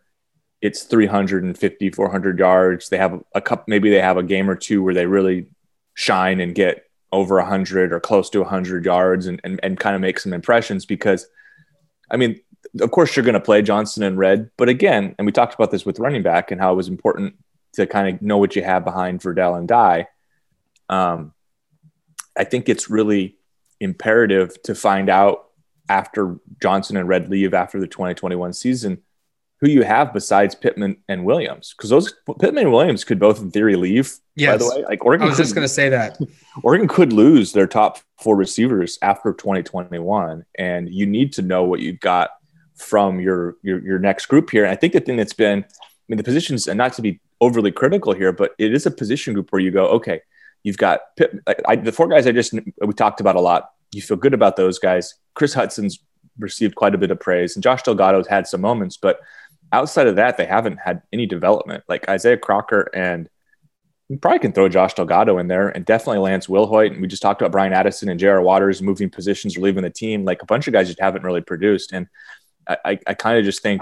it's 0.61 0.83
350, 0.83 1.91
400 1.91 2.39
yards. 2.39 2.89
They 2.89 2.97
have 2.97 3.21
a 3.35 3.41
cup, 3.41 3.67
maybe 3.67 3.89
they 3.89 4.01
have 4.01 4.17
a 4.17 4.23
game 4.23 4.49
or 4.49 4.55
two 4.55 4.81
where 4.81 4.93
they 4.93 5.05
really 5.05 5.47
shine 5.93 6.39
and 6.39 6.55
get 6.55 6.85
over 7.11 7.35
100 7.35 7.93
or 7.93 7.99
close 7.99 8.29
to 8.31 8.39
100 8.39 8.85
yards 8.85 9.27
and, 9.27 9.39
and, 9.43 9.59
and 9.63 9.79
kind 9.79 9.95
of 9.95 10.01
make 10.01 10.19
some 10.19 10.33
impressions 10.33 10.85
because, 10.85 11.27
I 12.09 12.17
mean, 12.17 12.39
of 12.79 12.91
course, 12.91 13.15
you're 13.15 13.25
going 13.25 13.33
to 13.33 13.39
play 13.39 13.61
Johnson 13.61 14.03
and 14.03 14.17
Redd, 14.17 14.49
but 14.57 14.69
again, 14.69 15.15
and 15.17 15.25
we 15.25 15.31
talked 15.31 15.53
about 15.53 15.71
this 15.71 15.85
with 15.85 15.99
running 15.99 16.23
back 16.23 16.51
and 16.51 16.59
how 16.59 16.73
it 16.73 16.75
was 16.75 16.87
important 16.87 17.35
to 17.77 17.87
kind 17.87 18.13
of 18.13 18.21
know 18.21 18.37
what 18.37 18.55
you 18.55 18.63
have 18.63 18.83
behind 18.83 19.21
Verdell 19.21 19.57
and 19.57 19.67
Dye. 19.67 20.07
Um, 20.89 21.33
I 22.37 22.43
think 22.43 22.69
it's 22.69 22.89
really 22.89 23.37
imperative 23.79 24.61
to 24.63 24.75
find 24.75 25.09
out 25.09 25.45
after 25.89 26.37
Johnson 26.61 26.97
and 26.97 27.07
Redd 27.07 27.29
leave 27.29 27.53
after 27.53 27.79
the 27.79 27.87
2021 27.87 28.53
season, 28.53 28.99
who 29.59 29.69
you 29.69 29.83
have 29.83 30.13
besides 30.13 30.53
Pittman 30.53 30.97
and 31.07 31.25
Williams? 31.25 31.73
Because 31.75 31.89
those 31.89 32.13
Pittman 32.39 32.65
and 32.65 32.71
Williams 32.73 33.03
could 33.03 33.19
both, 33.19 33.39
in 33.39 33.51
theory, 33.51 33.75
leave. 33.75 34.13
Yes. 34.35 34.53
By 34.53 34.57
the 34.57 34.69
way, 34.69 34.85
like 34.87 35.05
Oregon, 35.05 35.25
I 35.25 35.29
was 35.29 35.37
could, 35.37 35.43
just 35.43 35.55
going 35.55 35.65
to 35.65 35.73
say 35.73 35.89
that 35.89 36.19
Oregon 36.63 36.87
could 36.87 37.13
lose 37.13 37.53
their 37.53 37.67
top 37.67 37.99
four 38.19 38.35
receivers 38.35 38.99
after 39.01 39.33
2021, 39.33 40.45
and 40.57 40.93
you 40.93 41.05
need 41.05 41.33
to 41.33 41.41
know 41.41 41.63
what 41.63 41.79
you've 41.79 41.99
got 41.99 42.31
from 42.75 43.19
your 43.19 43.55
your, 43.63 43.79
your 43.83 43.99
next 43.99 44.27
group 44.27 44.51
here. 44.51 44.63
And 44.63 44.71
I 44.71 44.75
think 44.75 44.93
the 44.93 44.99
thing 44.99 45.17
that's 45.17 45.33
been, 45.33 45.63
I 45.63 46.03
mean, 46.07 46.17
the 46.17 46.23
positions, 46.23 46.67
and 46.67 46.77
not 46.77 46.93
to 46.93 47.01
be 47.01 47.19
overly 47.41 47.71
critical 47.71 48.13
here, 48.13 48.31
but 48.31 48.51
it 48.57 48.73
is 48.73 48.85
a 48.85 48.91
position 48.91 49.33
group 49.33 49.51
where 49.51 49.61
you 49.61 49.71
go, 49.71 49.87
okay, 49.87 50.21
you've 50.63 50.77
got 50.77 51.01
I, 51.67 51.75
the 51.75 51.91
four 51.91 52.07
guys 52.07 52.27
I 52.27 52.31
just 52.31 52.53
we 52.53 52.93
talked 52.93 53.21
about 53.21 53.35
a 53.35 53.41
lot 53.41 53.69
you 53.93 54.01
feel 54.01 54.17
good 54.17 54.33
about 54.33 54.55
those 54.55 54.79
guys. 54.79 55.15
Chris 55.33 55.53
Hudson's 55.53 55.99
received 56.39 56.75
quite 56.75 56.93
a 56.93 56.97
bit 56.97 57.11
of 57.11 57.19
praise, 57.19 57.55
and 57.55 57.63
Josh 57.63 57.83
Delgado's 57.83 58.27
had 58.27 58.47
some 58.47 58.61
moments, 58.61 58.97
but 58.97 59.19
outside 59.71 60.07
of 60.07 60.15
that, 60.17 60.37
they 60.37 60.45
haven't 60.45 60.77
had 60.77 61.01
any 61.13 61.25
development. 61.25 61.83
Like 61.87 62.07
Isaiah 62.09 62.37
Crocker 62.37 62.89
and 62.93 63.29
you 64.09 64.17
probably 64.17 64.39
can 64.39 64.53
throw 64.53 64.69
Josh 64.69 64.93
Delgado 64.93 65.37
in 65.37 65.47
there, 65.47 65.67
and 65.69 65.85
definitely 65.85 66.19
Lance 66.19 66.47
Wilhoit. 66.47 66.91
And 66.91 67.01
we 67.01 67.07
just 67.07 67.21
talked 67.21 67.41
about 67.41 67.51
Bryan 67.51 67.73
Addison 67.73 68.07
and 68.07 68.19
J.R. 68.19 68.41
Waters 68.41 68.81
moving 68.81 69.09
positions 69.09 69.57
or 69.57 69.61
leaving 69.61 69.83
the 69.83 69.89
team. 69.89 70.23
Like 70.23 70.41
a 70.41 70.45
bunch 70.45 70.67
of 70.67 70.73
guys 70.73 70.87
just 70.87 71.01
haven't 71.01 71.23
really 71.23 71.41
produced, 71.41 71.91
and 71.91 72.07
I, 72.67 72.77
I, 72.85 72.99
I 73.07 73.13
kind 73.13 73.37
of 73.37 73.43
just 73.43 73.61
think 73.61 73.81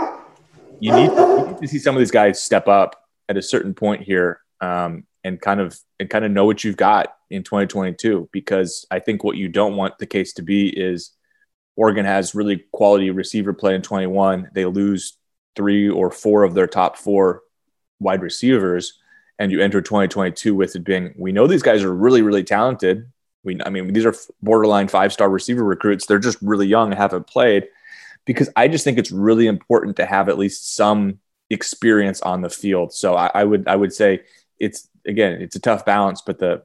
you 0.79 0.91
need, 0.91 1.11
you 1.11 1.47
need, 1.47 1.57
to, 1.61 1.67
see 1.67 1.79
some 1.79 1.95
of 1.95 1.99
these 1.99 2.11
guys 2.11 2.41
step 2.41 2.67
up 2.67 3.04
at 3.29 3.37
a 3.37 3.41
certain 3.41 3.73
point 3.73 4.03
here. 4.03 4.41
Um, 4.61 5.05
and 5.25 5.41
kind 5.41 5.59
of 5.59 5.77
and 5.99 6.09
kind 6.09 6.23
of 6.23 6.31
know 6.31 6.45
what 6.45 6.63
you've 6.63 6.77
got 6.77 7.15
in 7.29 7.43
2022 7.43 8.29
because 8.31 8.85
I 8.91 8.99
think 8.99 9.23
what 9.23 9.35
you 9.35 9.49
don't 9.49 9.75
want 9.75 9.97
the 9.97 10.05
case 10.05 10.33
to 10.33 10.43
be 10.43 10.69
is 10.69 11.11
Oregon 11.75 12.05
has 12.05 12.35
really 12.35 12.63
quality 12.71 13.09
receiver 13.09 13.51
play 13.51 13.75
in 13.75 13.81
21 13.81 14.51
they 14.53 14.65
lose 14.65 15.17
three 15.55 15.89
or 15.89 16.11
four 16.11 16.43
of 16.43 16.53
their 16.53 16.67
top 16.67 16.95
four 16.95 17.41
wide 17.99 18.21
receivers 18.21 18.99
and 19.39 19.51
you 19.51 19.61
enter 19.61 19.81
2022 19.81 20.53
with 20.53 20.75
it 20.75 20.83
being 20.83 21.13
we 21.17 21.31
know 21.31 21.47
these 21.47 21.63
guys 21.63 21.83
are 21.83 21.93
really 21.93 22.21
really 22.21 22.43
talented 22.43 23.11
we 23.43 23.59
I 23.65 23.71
mean 23.71 23.91
these 23.93 24.05
are 24.05 24.15
borderline 24.43 24.87
five 24.87 25.11
star 25.11 25.27
receiver 25.27 25.63
recruits 25.63 26.05
they're 26.05 26.19
just 26.19 26.37
really 26.41 26.67
young 26.67 26.91
and 26.91 26.99
haven't 26.99 27.27
played 27.27 27.67
because 28.25 28.49
I 28.55 28.67
just 28.67 28.83
think 28.83 28.99
it's 28.99 29.11
really 29.11 29.47
important 29.47 29.97
to 29.97 30.05
have 30.05 30.29
at 30.29 30.37
least 30.37 30.75
some 30.75 31.19
experience 31.49 32.21
on 32.21 32.41
the 32.41 32.49
field 32.49 32.91
so 32.91 33.15
I, 33.15 33.29
I 33.33 33.43
would 33.43 33.67
I 33.67 33.75
would 33.75 33.93
say 33.93 34.21
it's 34.59 34.89
again, 35.05 35.41
it's 35.41 35.55
a 35.55 35.59
tough 35.59 35.85
balance, 35.85 36.21
but 36.21 36.39
the 36.39 36.63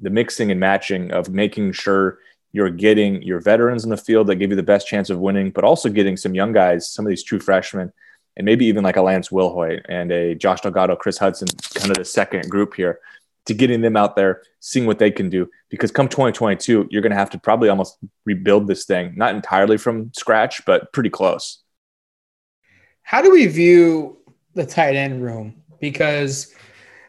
the 0.00 0.10
mixing 0.10 0.50
and 0.50 0.58
matching 0.58 1.12
of 1.12 1.28
making 1.28 1.72
sure 1.72 2.18
you're 2.52 2.70
getting 2.70 3.22
your 3.22 3.38
veterans 3.38 3.84
in 3.84 3.90
the 3.90 3.96
field 3.96 4.26
that 4.26 4.36
give 4.36 4.50
you 4.50 4.56
the 4.56 4.62
best 4.62 4.88
chance 4.88 5.10
of 5.10 5.18
winning, 5.18 5.50
but 5.50 5.62
also 5.62 5.88
getting 5.88 6.16
some 6.16 6.34
young 6.34 6.52
guys, 6.52 6.90
some 6.90 7.04
of 7.04 7.10
these 7.10 7.22
true 7.22 7.38
freshmen, 7.38 7.92
and 8.36 8.44
maybe 8.44 8.66
even 8.66 8.82
like 8.82 8.96
a 8.96 9.02
Lance 9.02 9.28
Wilhoit 9.28 9.82
and 9.88 10.10
a 10.10 10.34
Josh 10.34 10.62
Delgado, 10.62 10.96
Chris 10.96 11.18
Hudson, 11.18 11.48
kind 11.74 11.90
of 11.90 11.98
the 11.98 12.04
second 12.04 12.50
group 12.50 12.74
here, 12.74 12.98
to 13.44 13.54
getting 13.54 13.82
them 13.82 13.96
out 13.96 14.16
there, 14.16 14.42
seeing 14.58 14.86
what 14.86 14.98
they 14.98 15.10
can 15.10 15.28
do. 15.28 15.48
Because 15.68 15.92
come 15.92 16.08
2022, 16.08 16.88
you're 16.90 17.02
going 17.02 17.12
to 17.12 17.18
have 17.18 17.30
to 17.30 17.38
probably 17.38 17.68
almost 17.68 17.98
rebuild 18.24 18.66
this 18.66 18.86
thing, 18.86 19.12
not 19.16 19.34
entirely 19.34 19.76
from 19.76 20.10
scratch, 20.14 20.64
but 20.64 20.92
pretty 20.92 21.10
close. 21.10 21.62
How 23.02 23.22
do 23.22 23.30
we 23.30 23.46
view 23.46 24.18
the 24.54 24.66
tight 24.66 24.96
end 24.96 25.22
room? 25.22 25.62
Because 25.80 26.54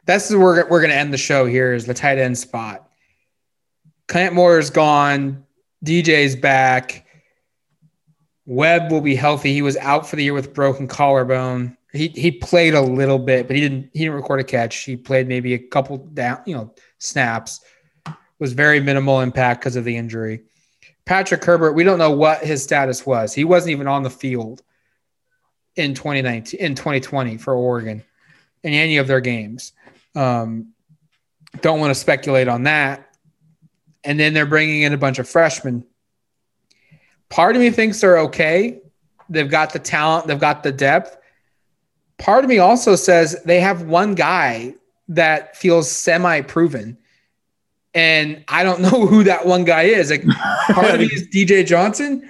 that's 0.06 0.30
where 0.32 0.66
we're 0.70 0.80
going 0.80 0.90
to 0.90 0.96
end 0.96 1.14
the 1.14 1.18
show 1.18 1.46
here 1.46 1.74
is 1.74 1.86
the 1.86 1.94
tight 1.94 2.18
end 2.18 2.38
spot. 2.38 2.90
Clint 4.08 4.34
Moore 4.34 4.60
is 4.60 4.70
gone. 4.70 5.46
DJ's 5.86 6.36
back. 6.36 7.06
Webb 8.46 8.92
will 8.92 9.02
be 9.02 9.16
healthy. 9.16 9.54
He 9.54 9.62
was 9.62 9.78
out 9.78 10.08
for 10.08 10.16
the 10.16 10.24
year 10.24 10.34
with 10.34 10.54
broken 10.54 10.88
collarbone. 10.88 11.78
He 11.94 12.10
he 12.10 12.32
played 12.32 12.74
a 12.74 12.82
little 12.82 13.20
bit, 13.20 13.48
but 13.48 13.56
he 13.56 13.62
didn't 13.62 13.90
he 13.94 14.00
didn't 14.00 14.16
record 14.16 14.40
a 14.40 14.44
catch. 14.44 14.78
He 14.78 14.96
played 14.96 15.28
maybe 15.28 15.54
a 15.54 15.60
couple 15.60 15.98
down, 15.98 16.42
you 16.46 16.56
know, 16.56 16.74
snaps. 16.98 17.62
Was 18.40 18.54
very 18.54 18.80
minimal 18.80 19.22
impact 19.22 19.62
because 19.62 19.76
of 19.76 19.86
the 19.86 19.96
injury. 19.96 20.42
Patrick 21.06 21.44
Herbert, 21.44 21.74
we 21.74 21.84
don't 21.84 22.00
know 22.00 22.12
what 22.12 22.44
his 22.44 22.64
status 22.64 23.06
was. 23.06 23.34
He 23.34 23.44
wasn't 23.44 23.72
even 23.72 23.88
on 23.88 24.04
the 24.04 24.10
field 24.10 24.64
in 25.76 25.94
2019 25.94 26.60
in 26.60 26.76
2020 26.76 27.38
for 27.38 27.54
Oregon 27.54 28.04
in 28.64 28.74
any 28.74 28.98
of 28.98 29.08
their 29.08 29.22
games. 29.22 29.74
Um, 30.16 30.74
don't 31.62 31.80
want 31.80 31.92
to 31.92 31.96
speculate 31.96 32.48
on 32.48 32.64
that. 32.64 33.16
And 34.04 34.20
then 34.20 34.34
they're 34.34 34.46
bringing 34.46 34.84
in 34.84 34.94
a 34.94 34.98
bunch 34.98 35.20
of 35.20 35.28
freshmen. 35.28 35.86
part 37.30 37.56
of 37.56 37.62
me 37.62 37.70
thinks 37.70 38.02
they're 38.02 38.20
okay. 38.20 38.82
They've 39.30 39.50
got 39.50 39.74
the 39.74 39.80
talent, 39.80 40.28
they've 40.28 40.40
got 40.40 40.64
the 40.64 40.72
depth. 40.72 41.18
Part 42.18 42.44
of 42.44 42.50
me 42.50 42.60
also 42.60 42.96
says 42.96 43.42
they 43.46 43.60
have 43.62 43.84
one 43.84 44.16
guy 44.16 44.76
that 45.08 45.56
feels 45.56 45.90
semi 45.90 46.42
proven. 46.42 46.98
And 47.94 48.44
I 48.48 48.64
don't 48.64 48.82
know 48.82 49.06
who 49.06 49.24
that 49.24 49.46
one 49.46 49.64
guy 49.64 49.84
is. 49.84 50.10
Like 50.10 50.26
part 50.72 50.92
of 50.92 51.00
me 51.00 51.06
is 51.12 51.28
DJ 51.28 51.66
Johnson, 51.66 52.30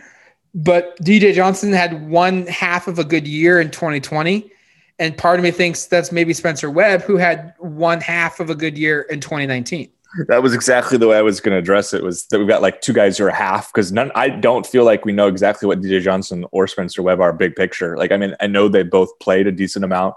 but 0.53 0.97
DJ 0.97 1.33
Johnson 1.33 1.73
had 1.73 2.09
one 2.09 2.47
half 2.47 2.87
of 2.87 2.99
a 2.99 3.03
good 3.03 3.27
year 3.27 3.59
in 3.59 3.71
2020. 3.71 4.51
And 4.99 5.17
part 5.17 5.39
of 5.39 5.43
me 5.43 5.51
thinks 5.51 5.85
that's 5.85 6.11
maybe 6.11 6.33
Spencer 6.33 6.69
Webb, 6.69 7.01
who 7.01 7.17
had 7.17 7.55
one 7.57 8.01
half 8.01 8.39
of 8.39 8.49
a 8.49 8.55
good 8.55 8.77
year 8.77 9.01
in 9.01 9.19
2019 9.19 9.89
that 10.27 10.43
was 10.43 10.53
exactly 10.53 10.97
the 10.97 11.07
way 11.07 11.17
I 11.17 11.21
was 11.21 11.39
going 11.39 11.53
to 11.53 11.59
address 11.59 11.93
it. 11.93 12.03
Was 12.03 12.25
that 12.27 12.39
we've 12.39 12.47
got 12.47 12.61
like 12.61 12.81
two 12.81 12.93
guys 12.93 13.17
who 13.17 13.25
are 13.25 13.29
half 13.29 13.71
because 13.71 13.91
none. 13.91 14.11
I 14.13 14.29
don't 14.29 14.65
feel 14.65 14.83
like 14.83 15.05
we 15.05 15.13
know 15.13 15.27
exactly 15.27 15.67
what 15.67 15.79
DJ 15.79 16.01
Johnson 16.01 16.45
or 16.51 16.67
Spencer 16.67 17.01
Webb 17.01 17.21
are 17.21 17.31
big 17.31 17.55
picture. 17.55 17.97
Like 17.97 18.11
I 18.11 18.17
mean, 18.17 18.35
I 18.39 18.47
know 18.47 18.67
they 18.67 18.83
both 18.83 19.17
played 19.19 19.47
a 19.47 19.51
decent 19.51 19.85
amount, 19.85 20.15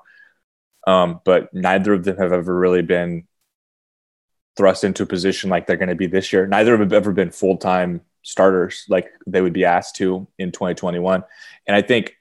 um, 0.87 1.20
but 1.25 1.53
neither 1.55 1.92
of 1.92 2.05
them 2.05 2.16
have 2.16 2.33
ever 2.33 2.55
really 2.55 2.83
been 2.83 3.27
thrust 4.57 4.85
into 4.85 5.03
a 5.05 5.07
position 5.07 5.51
like 5.51 5.66
they're 5.66 5.77
going 5.77 5.88
to 5.88 5.94
be 5.94 6.07
this 6.07 6.33
year. 6.33 6.47
Neither 6.47 6.75
of 6.75 6.81
them 6.81 6.88
have 6.88 6.92
ever 6.92 7.12
been 7.12 7.31
full 7.31 7.57
time 7.57 8.01
starters 8.24 8.84
like 8.88 9.10
they 9.26 9.40
would 9.40 9.52
be 9.52 9.64
asked 9.64 9.96
to 9.96 10.26
in 10.38 10.50
2021. 10.50 11.22
And 11.66 11.76
I 11.76 11.82
think 11.82 12.16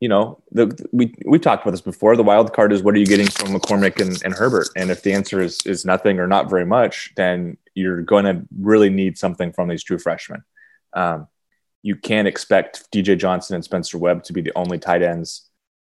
you 0.00 0.08
know, 0.08 0.40
the, 0.52 0.88
we 0.92 1.12
we've 1.26 1.40
talked 1.40 1.62
about 1.62 1.72
this 1.72 1.80
before. 1.80 2.16
The 2.16 2.22
wild 2.22 2.52
card 2.52 2.72
is 2.72 2.82
what 2.82 2.94
are 2.94 2.98
you 2.98 3.06
getting 3.06 3.26
from 3.26 3.48
McCormick 3.48 4.00
and, 4.00 4.22
and 4.24 4.32
Herbert? 4.32 4.68
And 4.76 4.90
if 4.90 5.02
the 5.02 5.12
answer 5.12 5.40
is 5.40 5.58
is 5.66 5.84
nothing 5.84 6.20
or 6.20 6.28
not 6.28 6.48
very 6.48 6.64
much, 6.64 7.12
then 7.16 7.56
you're 7.74 8.02
going 8.02 8.24
to 8.24 8.46
really 8.60 8.90
need 8.90 9.18
something 9.18 9.52
from 9.52 9.68
these 9.68 9.82
true 9.82 9.98
freshmen. 9.98 10.44
Um, 10.92 11.26
you 11.82 11.96
can't 11.96 12.28
expect 12.28 12.90
DJ 12.92 13.18
Johnson 13.18 13.56
and 13.56 13.64
Spencer 13.64 13.98
Webb 13.98 14.22
to 14.24 14.32
be 14.32 14.40
the 14.40 14.52
only 14.54 14.78
tight 14.78 15.02
ends 15.02 15.48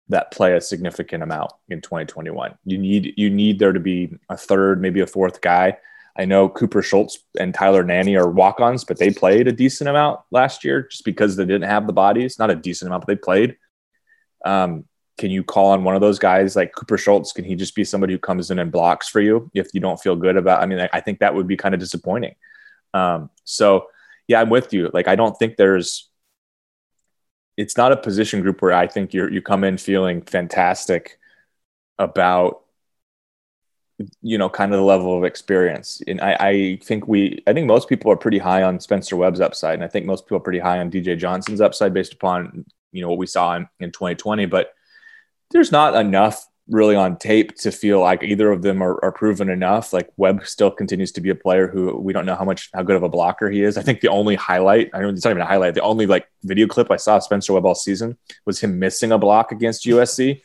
that 0.08 0.30
play 0.30 0.54
a 0.54 0.60
significant 0.60 1.22
amount 1.22 1.52
in 1.68 1.82
2021. 1.82 2.56
You 2.64 2.78
need 2.78 3.12
you 3.18 3.28
need 3.28 3.58
there 3.58 3.72
to 3.72 3.80
be 3.80 4.16
a 4.30 4.38
third, 4.38 4.80
maybe 4.80 5.00
a 5.00 5.06
fourth 5.06 5.42
guy. 5.42 5.76
I 6.18 6.24
know 6.24 6.48
Cooper 6.48 6.82
Schultz 6.82 7.18
and 7.38 7.54
Tyler 7.54 7.84
Nanny 7.84 8.16
are 8.16 8.28
walk-ons, 8.28 8.84
but 8.84 8.98
they 8.98 9.10
played 9.10 9.46
a 9.46 9.52
decent 9.52 9.88
amount 9.88 10.20
last 10.32 10.64
year 10.64 10.82
just 10.82 11.04
because 11.04 11.36
they 11.36 11.44
didn't 11.44 11.68
have 11.68 11.86
the 11.86 11.92
bodies. 11.92 12.38
Not 12.38 12.50
a 12.50 12.56
decent 12.56 12.88
amount, 12.88 13.06
but 13.06 13.12
they 13.12 13.20
played. 13.20 13.56
Um, 14.44 14.84
can 15.16 15.30
you 15.30 15.44
call 15.44 15.70
on 15.70 15.84
one 15.84 15.94
of 15.94 16.00
those 16.00 16.18
guys 16.18 16.56
like 16.56 16.74
Cooper 16.74 16.98
Schultz? 16.98 17.32
Can 17.32 17.44
he 17.44 17.54
just 17.54 17.74
be 17.74 17.84
somebody 17.84 18.12
who 18.14 18.18
comes 18.18 18.50
in 18.50 18.58
and 18.58 18.72
blocks 18.72 19.08
for 19.08 19.20
you 19.20 19.50
if 19.54 19.68
you 19.72 19.80
don't 19.80 20.00
feel 20.00 20.16
good 20.16 20.36
about? 20.36 20.60
I 20.60 20.66
mean, 20.66 20.80
I, 20.80 20.88
I 20.92 21.00
think 21.00 21.20
that 21.20 21.34
would 21.34 21.46
be 21.46 21.56
kind 21.56 21.74
of 21.74 21.80
disappointing. 21.80 22.34
Um, 22.94 23.30
so 23.44 23.86
yeah, 24.26 24.40
I'm 24.40 24.50
with 24.50 24.72
you. 24.72 24.90
Like, 24.92 25.08
I 25.08 25.16
don't 25.16 25.36
think 25.38 25.56
there's. 25.56 26.08
It's 27.56 27.76
not 27.76 27.90
a 27.90 27.96
position 27.96 28.40
group 28.42 28.62
where 28.62 28.72
I 28.72 28.86
think 28.86 29.12
you 29.12 29.28
you 29.28 29.42
come 29.42 29.64
in 29.64 29.78
feeling 29.78 30.22
fantastic 30.22 31.18
about 31.98 32.62
you 34.22 34.38
know 34.38 34.48
kind 34.48 34.72
of 34.72 34.78
the 34.78 34.84
level 34.84 35.16
of 35.16 35.24
experience. 35.24 36.00
And 36.06 36.20
I, 36.20 36.36
I 36.40 36.78
think 36.82 37.08
we 37.08 37.42
i 37.46 37.52
think 37.52 37.66
most 37.66 37.88
people 37.88 38.12
are 38.12 38.16
pretty 38.16 38.38
high 38.38 38.62
on 38.62 38.80
spencer 38.80 39.16
webb's 39.16 39.40
upside 39.40 39.74
and 39.74 39.84
i 39.84 39.88
think 39.88 40.06
most 40.06 40.24
people 40.24 40.38
are 40.38 40.40
pretty 40.40 40.60
high 40.60 40.78
on 40.78 40.90
dj 40.90 41.18
johnson's 41.18 41.60
upside 41.60 41.92
based 41.92 42.12
upon 42.12 42.64
you 42.92 43.02
know 43.02 43.08
what 43.08 43.18
we 43.18 43.26
saw 43.26 43.56
in, 43.56 43.68
in 43.80 43.90
2020 43.90 44.46
but 44.46 44.72
there's 45.50 45.72
not 45.72 45.94
enough 45.96 46.46
really 46.68 46.94
on 46.94 47.16
tape 47.16 47.56
to 47.56 47.72
feel 47.72 48.00
like 48.00 48.22
either 48.22 48.50
of 48.50 48.62
them 48.62 48.82
are, 48.82 49.02
are, 49.02 49.12
proven 49.12 49.48
enough. 49.48 49.92
Like 49.92 50.10
webb 50.16 50.44
still 50.44 50.70
continues 50.70 51.12
to 51.12 51.20
be 51.20 51.30
a 51.30 51.34
player 51.34 51.66
who 51.66 51.96
we 51.96 52.12
don't 52.12 52.26
know 52.26 52.34
how 52.34 52.44
much 52.44 52.68
how 52.74 52.82
good 52.82 52.96
of 52.96 53.02
a 53.02 53.08
blocker 53.08 53.48
he 53.48 53.62
is. 53.62 53.78
I 53.78 53.82
think 53.82 54.00
the 54.00 54.08
only 54.08 54.34
highlight 54.34 54.90
i 54.92 55.00
don't 55.00 55.14
it's 55.14 55.24
not 55.24 55.30
even 55.30 55.42
a 55.42 55.46
highlight 55.46 55.74
the 55.74 55.80
only 55.80 56.06
like 56.06 56.28
video 56.44 56.66
clip 56.66 56.90
i 56.90 56.96
saw 56.96 57.18
spencer 57.18 57.52
webb 57.52 57.64
all 57.64 57.74
season 57.74 58.16
was 58.44 58.60
him 58.60 58.78
missing 58.78 59.12
a 59.12 59.18
block 59.18 59.50
against 59.52 59.86
usc 59.86 60.40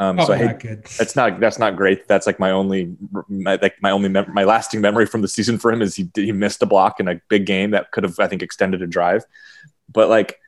um, 0.00 0.18
oh, 0.18 0.26
so 0.26 0.32
I 0.32 0.38
hate, 0.38 0.84
that's 0.98 1.14
not 1.14 1.38
that's 1.38 1.58
not 1.58 1.76
great. 1.76 2.08
That's 2.08 2.26
like 2.26 2.40
my 2.40 2.50
only 2.50 2.96
my, 3.28 3.58
like 3.62 3.80
my 3.80 3.90
only 3.90 4.08
mem- 4.08 4.32
my 4.32 4.44
lasting 4.44 4.80
memory 4.80 5.06
from 5.06 5.22
the 5.22 5.28
season 5.28 5.58
for 5.58 5.70
him 5.70 5.82
is 5.82 5.94
he 5.94 6.10
he 6.14 6.32
missed 6.32 6.62
a 6.62 6.66
block 6.66 6.98
in 6.98 7.06
a 7.06 7.20
big 7.28 7.46
game 7.46 7.70
that 7.70 7.92
could 7.92 8.02
have 8.02 8.18
I 8.18 8.26
think 8.26 8.42
extended 8.42 8.82
a 8.82 8.86
drive. 8.86 9.24
But 9.92 10.08
like 10.08 10.40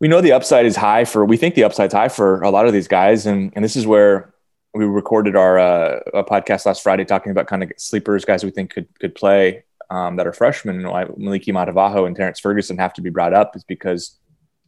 we 0.00 0.08
know 0.08 0.20
the 0.20 0.32
upside 0.32 0.66
is 0.66 0.76
high 0.76 1.04
for 1.04 1.24
we 1.24 1.36
think 1.36 1.54
the 1.54 1.64
upside's 1.64 1.92
high 1.92 2.08
for 2.08 2.40
a 2.42 2.50
lot 2.50 2.66
of 2.66 2.72
these 2.72 2.88
guys 2.88 3.26
and 3.26 3.52
and 3.54 3.64
this 3.64 3.76
is 3.76 3.86
where 3.86 4.32
we 4.74 4.84
recorded 4.84 5.36
our 5.36 5.58
uh, 5.58 6.00
podcast 6.24 6.66
last 6.66 6.82
Friday 6.82 7.04
talking 7.04 7.32
about 7.32 7.46
kind 7.46 7.62
of 7.62 7.72
sleepers 7.76 8.24
guys 8.24 8.44
we 8.44 8.50
think 8.50 8.70
could 8.70 8.86
could 8.98 9.14
play 9.14 9.64
um, 9.90 10.16
that 10.16 10.26
are 10.26 10.32
freshmen 10.32 10.76
and 10.76 10.88
why 10.88 11.04
Moliki 11.04 11.52
Matavao 11.52 12.06
and 12.06 12.16
Terrence 12.16 12.40
Ferguson 12.40 12.78
have 12.78 12.92
to 12.94 13.02
be 13.02 13.10
brought 13.10 13.34
up 13.34 13.54
is 13.56 13.64
because 13.64 14.18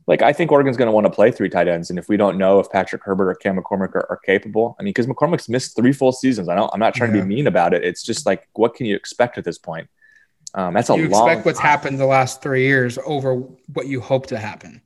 like 0.09 0.23
I 0.23 0.33
think 0.33 0.51
Oregon's 0.51 0.77
going 0.77 0.87
to 0.87 0.93
want 0.93 1.07
to 1.07 1.11
play 1.11 1.31
three 1.31 1.49
tight 1.49 1.69
ends 1.69 1.91
and 1.91 1.99
if 1.99 2.09
we 2.09 2.17
don't 2.17 2.37
know 2.37 2.59
if 2.59 2.69
Patrick 2.71 3.05
Herbert 3.05 3.31
or 3.31 3.35
Cam 3.37 3.57
McCormick 3.57 3.95
are, 3.95 4.07
are 4.11 4.21
capable 4.25 4.75
I 4.81 4.83
mean 4.83 4.91
because 4.91 5.07
McCormick's 5.07 5.49
missed 5.49 5.77
three 5.77 5.93
full 5.93 6.13
seasons. 6.13 6.49
I 6.49 6.57
don't 6.57 6.71
I'm 6.73 6.81
not 6.81 6.95
trying 6.95 7.15
yeah. 7.15 7.21
to 7.21 7.29
be 7.29 7.37
mean 7.37 7.47
about 7.47 7.75
it. 7.75 7.85
It's 7.85 8.03
just 8.03 8.27
like 8.27 8.49
what 8.55 8.75
can 8.75 8.87
you 8.87 8.97
expect 8.97 9.39
at 9.39 9.45
this 9.45 9.59
point? 9.59 9.89
Um, 10.55 10.75
that's 10.75 10.91
a 10.91 10.97
you 10.97 11.09
long 11.09 11.29
expect 11.29 11.47
what's 11.47 11.59
happened 11.59 11.99
the 11.99 12.07
last 12.07 12.43
three 12.43 12.65
years 12.65 12.99
over 13.05 13.35
what 13.75 13.87
you 13.87 14.01
hope 14.01 14.27
to 14.29 14.39
happen. 14.39 14.81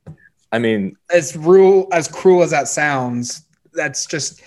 I 0.51 0.59
mean, 0.59 0.97
as 1.11 1.37
rule 1.37 1.89
as 1.93 2.09
cruel 2.09 2.43
as 2.43 2.51
that 2.51 2.69
sounds, 2.69 3.47
that's 3.73 4.05
just 4.07 4.43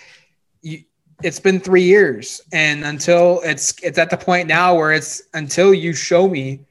you, 0.62 0.84
it's 1.24 1.40
been 1.40 1.60
three 1.60 1.84
years, 1.84 2.42
and 2.52 2.84
until 2.84 3.42
it's 3.44 3.74
it's 3.82 3.98
at 3.98 4.10
the 4.10 4.18
point 4.18 4.48
now 4.48 4.76
where 4.76 4.92
it's 4.92 5.24
until 5.34 5.74
you 5.74 5.94
show 5.94 6.28
me 6.28 6.66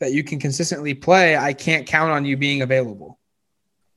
that 0.00 0.12
you 0.12 0.24
can 0.24 0.38
consistently 0.38 0.92
play, 0.92 1.36
I 1.36 1.52
can't 1.52 1.86
count 1.86 2.10
on 2.10 2.24
you 2.24 2.36
being 2.36 2.62
available. 2.62 3.15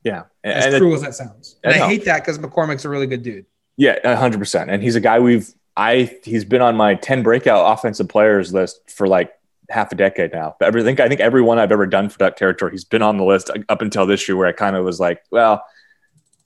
Yeah, 0.04 0.24
as 0.44 0.66
and 0.66 0.78
cruel 0.78 0.94
it, 0.94 0.96
as 0.96 1.02
that 1.02 1.16
sounds, 1.16 1.58
and 1.64 1.74
I, 1.74 1.86
I 1.86 1.90
hate 1.90 2.06
that 2.06 2.20
because 2.20 2.40
McCormick's 2.40 2.86
a 2.86 2.90
really 2.90 3.08
good 3.08 3.24
dude. 3.24 3.46
Yeah, 3.78 4.16
hundred 4.16 4.40
percent, 4.40 4.70
and 4.70 4.82
he's 4.82 4.96
a 4.96 5.02
guy 5.02 5.20
we've 5.20 5.54
I 5.76 6.18
he's 6.24 6.46
been 6.46 6.62
on 6.62 6.76
my 6.76 6.96
ten 6.96 7.24
breakout 7.24 7.72
offensive 7.72 8.10
players 8.10 8.54
list 8.54 8.90
for 8.90 9.08
like 9.08 9.34
half 9.70 9.92
a 9.92 9.96
decade 9.96 10.34
now. 10.34 10.56
But 10.60 10.68
everything 10.68 11.00
I 11.00 11.08
think 11.08 11.22
everyone 11.22 11.60
I've 11.60 11.72
ever 11.72 11.86
done 11.86 12.10
for 12.10 12.18
Duck 12.18 12.36
Territory, 12.36 12.72
he's 12.72 12.86
been 12.86 13.02
on 13.02 13.18
the 13.18 13.24
list 13.24 13.50
up 13.70 13.82
until 13.82 14.06
this 14.06 14.28
year, 14.28 14.36
where 14.36 14.48
I 14.48 14.52
kind 14.52 14.76
of 14.76 14.84
was 14.84 15.00
like, 15.00 15.22
well, 15.32 15.64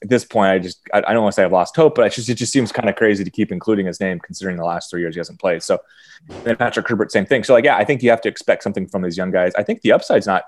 at 0.01 0.09
this 0.09 0.25
point, 0.25 0.51
I 0.51 0.59
just 0.59 0.81
I, 0.93 0.99
I 1.07 1.13
don't 1.13 1.23
want 1.23 1.33
to 1.33 1.35
say 1.35 1.43
I've 1.43 1.51
lost 1.51 1.75
hope, 1.75 1.95
but 1.95 2.11
just, 2.11 2.29
it 2.29 2.35
just 2.35 2.51
seems 2.51 2.71
kind 2.71 2.89
of 2.89 2.95
crazy 2.95 3.23
to 3.23 3.31
keep 3.31 3.51
including 3.51 3.85
his 3.85 3.99
name 3.99 4.19
considering 4.19 4.57
the 4.57 4.65
last 4.65 4.91
three 4.91 5.01
years 5.01 5.15
he 5.15 5.19
hasn't 5.19 5.39
played. 5.39 5.63
So 5.63 5.79
then 6.43 6.55
Patrick 6.57 6.87
Herbert, 6.87 7.11
same 7.11 7.25
thing. 7.25 7.43
So 7.43 7.53
like, 7.53 7.65
yeah, 7.65 7.77
I 7.77 7.85
think 7.85 8.03
you 8.03 8.09
have 8.09 8.21
to 8.21 8.29
expect 8.29 8.63
something 8.63 8.87
from 8.87 9.01
these 9.01 9.17
young 9.17 9.31
guys. 9.31 9.53
I 9.55 9.63
think 9.63 9.81
the 9.81 9.93
upside's 9.93 10.27
not 10.27 10.43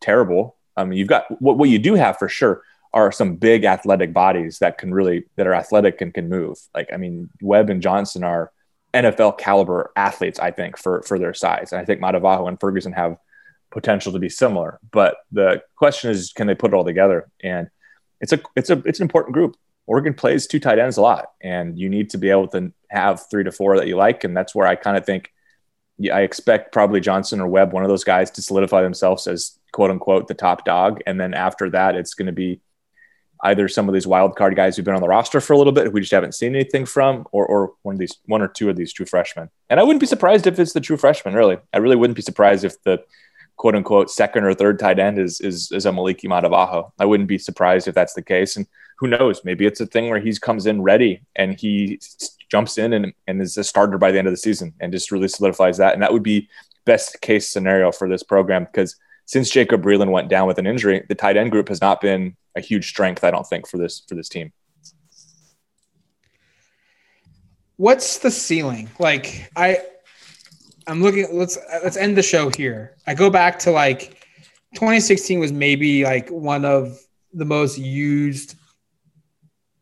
terrible. 0.00 0.56
I 0.76 0.84
mean, 0.84 0.98
you've 0.98 1.08
got 1.08 1.40
what, 1.40 1.58
what 1.58 1.68
you 1.68 1.78
do 1.78 1.94
have 1.94 2.18
for 2.18 2.28
sure 2.28 2.62
are 2.94 3.10
some 3.10 3.36
big 3.36 3.64
athletic 3.64 4.12
bodies 4.12 4.58
that 4.58 4.78
can 4.78 4.92
really 4.92 5.24
that 5.36 5.46
are 5.46 5.54
athletic 5.54 6.00
and 6.00 6.12
can 6.12 6.28
move. 6.28 6.58
Like, 6.74 6.92
I 6.92 6.96
mean, 6.96 7.30
Webb 7.40 7.70
and 7.70 7.82
Johnson 7.82 8.24
are 8.24 8.52
NFL 8.92 9.38
caliber 9.38 9.92
athletes, 9.96 10.38
I 10.38 10.50
think, 10.50 10.76
for 10.76 11.02
for 11.02 11.18
their 11.18 11.34
size. 11.34 11.72
And 11.72 11.80
I 11.80 11.84
think 11.84 12.00
Matavao 12.00 12.48
and 12.48 12.60
Ferguson 12.60 12.92
have 12.92 13.16
potential 13.70 14.12
to 14.12 14.18
be 14.18 14.28
similar. 14.28 14.78
But 14.90 15.16
the 15.30 15.62
question 15.76 16.10
is, 16.10 16.32
can 16.32 16.46
they 16.46 16.54
put 16.54 16.72
it 16.72 16.76
all 16.76 16.84
together? 16.84 17.30
And 17.42 17.70
it's 18.20 18.32
a 18.32 18.40
it's 18.54 18.70
a 18.70 18.82
it's 18.84 19.00
an 19.00 19.04
important 19.04 19.34
group. 19.34 19.56
Oregon 19.86 20.14
plays 20.14 20.46
two 20.46 20.60
tight 20.60 20.78
ends 20.78 20.96
a 20.96 21.02
lot, 21.02 21.30
and 21.42 21.78
you 21.78 21.88
need 21.88 22.10
to 22.10 22.18
be 22.18 22.30
able 22.30 22.48
to 22.48 22.72
have 22.90 23.28
three 23.30 23.44
to 23.44 23.52
four 23.52 23.76
that 23.78 23.88
you 23.88 23.96
like. 23.96 24.24
And 24.24 24.36
that's 24.36 24.54
where 24.54 24.66
I 24.66 24.76
kind 24.76 24.96
of 24.96 25.04
think 25.04 25.32
yeah, 25.98 26.16
I 26.16 26.20
expect 26.20 26.72
probably 26.72 27.00
Johnson 27.00 27.40
or 27.40 27.48
Webb, 27.48 27.72
one 27.72 27.82
of 27.82 27.88
those 27.88 28.04
guys, 28.04 28.30
to 28.32 28.42
solidify 28.42 28.82
themselves 28.82 29.26
as 29.26 29.58
quote 29.72 29.90
unquote 29.90 30.28
the 30.28 30.34
top 30.34 30.64
dog. 30.64 31.00
And 31.06 31.20
then 31.20 31.34
after 31.34 31.70
that, 31.70 31.96
it's 31.96 32.14
going 32.14 32.26
to 32.26 32.32
be 32.32 32.60
either 33.42 33.68
some 33.68 33.88
of 33.88 33.94
these 33.94 34.06
wild 34.06 34.36
card 34.36 34.54
guys 34.54 34.76
who've 34.76 34.84
been 34.84 34.94
on 34.94 35.00
the 35.00 35.08
roster 35.08 35.40
for 35.40 35.52
a 35.52 35.58
little 35.58 35.72
bit, 35.72 35.92
we 35.92 36.00
just 36.00 36.12
haven't 36.12 36.34
seen 36.34 36.54
anything 36.54 36.86
from, 36.86 37.26
or, 37.32 37.44
or 37.44 37.72
one 37.82 37.96
of 37.96 37.98
these 37.98 38.16
one 38.26 38.40
or 38.40 38.48
two 38.48 38.70
of 38.70 38.76
these 38.76 38.92
true 38.92 39.06
freshmen. 39.06 39.50
And 39.68 39.80
I 39.80 39.82
wouldn't 39.82 40.00
be 40.00 40.06
surprised 40.06 40.46
if 40.46 40.58
it's 40.58 40.72
the 40.72 40.80
true 40.80 40.96
freshman. 40.96 41.34
Really, 41.34 41.58
I 41.72 41.78
really 41.78 41.96
wouldn't 41.96 42.16
be 42.16 42.22
surprised 42.22 42.64
if 42.64 42.80
the 42.84 43.02
quote 43.56 43.74
unquote 43.74 44.10
second 44.10 44.44
or 44.44 44.54
third 44.54 44.78
tight 44.78 44.98
end 44.98 45.18
is 45.18 45.40
is, 45.40 45.72
is 45.72 45.86
a 45.86 45.90
Moliki 45.90 46.26
Matavao. 46.26 46.92
I 46.98 47.04
wouldn't 47.04 47.28
be 47.28 47.38
surprised 47.38 47.88
if 47.88 47.94
that's 47.94 48.14
the 48.14 48.22
case. 48.22 48.56
And 48.56 48.66
who 48.98 49.08
knows? 49.08 49.44
Maybe 49.44 49.66
it's 49.66 49.80
a 49.80 49.86
thing 49.86 50.08
where 50.08 50.20
he 50.20 50.32
comes 50.36 50.66
in 50.66 50.82
ready 50.82 51.22
and 51.34 51.58
he 51.58 52.00
jumps 52.48 52.78
in 52.78 52.92
and, 52.92 53.12
and 53.26 53.42
is 53.42 53.56
a 53.56 53.64
starter 53.64 53.98
by 53.98 54.12
the 54.12 54.18
end 54.18 54.28
of 54.28 54.32
the 54.32 54.36
season 54.36 54.74
and 54.78 54.92
just 54.92 55.10
really 55.10 55.26
solidifies 55.26 55.78
that. 55.78 55.94
And 55.94 56.02
that 56.02 56.12
would 56.12 56.22
be 56.22 56.48
best 56.84 57.20
case 57.20 57.48
scenario 57.48 57.90
for 57.90 58.08
this 58.08 58.22
program 58.22 58.64
because 58.64 58.96
since 59.26 59.50
Jacob 59.50 59.82
Breeland 59.82 60.10
went 60.10 60.28
down 60.28 60.46
with 60.46 60.58
an 60.58 60.66
injury, 60.66 61.04
the 61.08 61.14
tight 61.14 61.36
end 61.36 61.50
group 61.50 61.68
has 61.68 61.80
not 61.80 62.00
been 62.00 62.36
a 62.56 62.60
huge 62.60 62.88
strength, 62.88 63.24
I 63.24 63.30
don't 63.30 63.46
think, 63.46 63.66
for 63.66 63.78
this 63.78 64.02
for 64.08 64.14
this 64.14 64.28
team. 64.28 64.52
What's 67.76 68.18
the 68.18 68.30
ceiling? 68.30 68.90
Like 68.98 69.50
I 69.56 69.78
I'm 70.86 71.02
looking 71.02 71.26
let's 71.32 71.58
let's 71.82 71.96
end 71.96 72.16
the 72.16 72.22
show 72.22 72.50
here. 72.50 72.96
I 73.06 73.14
go 73.14 73.30
back 73.30 73.58
to 73.60 73.70
like 73.70 74.22
2016 74.74 75.38
was 75.38 75.52
maybe 75.52 76.04
like 76.04 76.28
one 76.28 76.64
of 76.64 76.98
the 77.32 77.44
most 77.44 77.78
used 77.78 78.56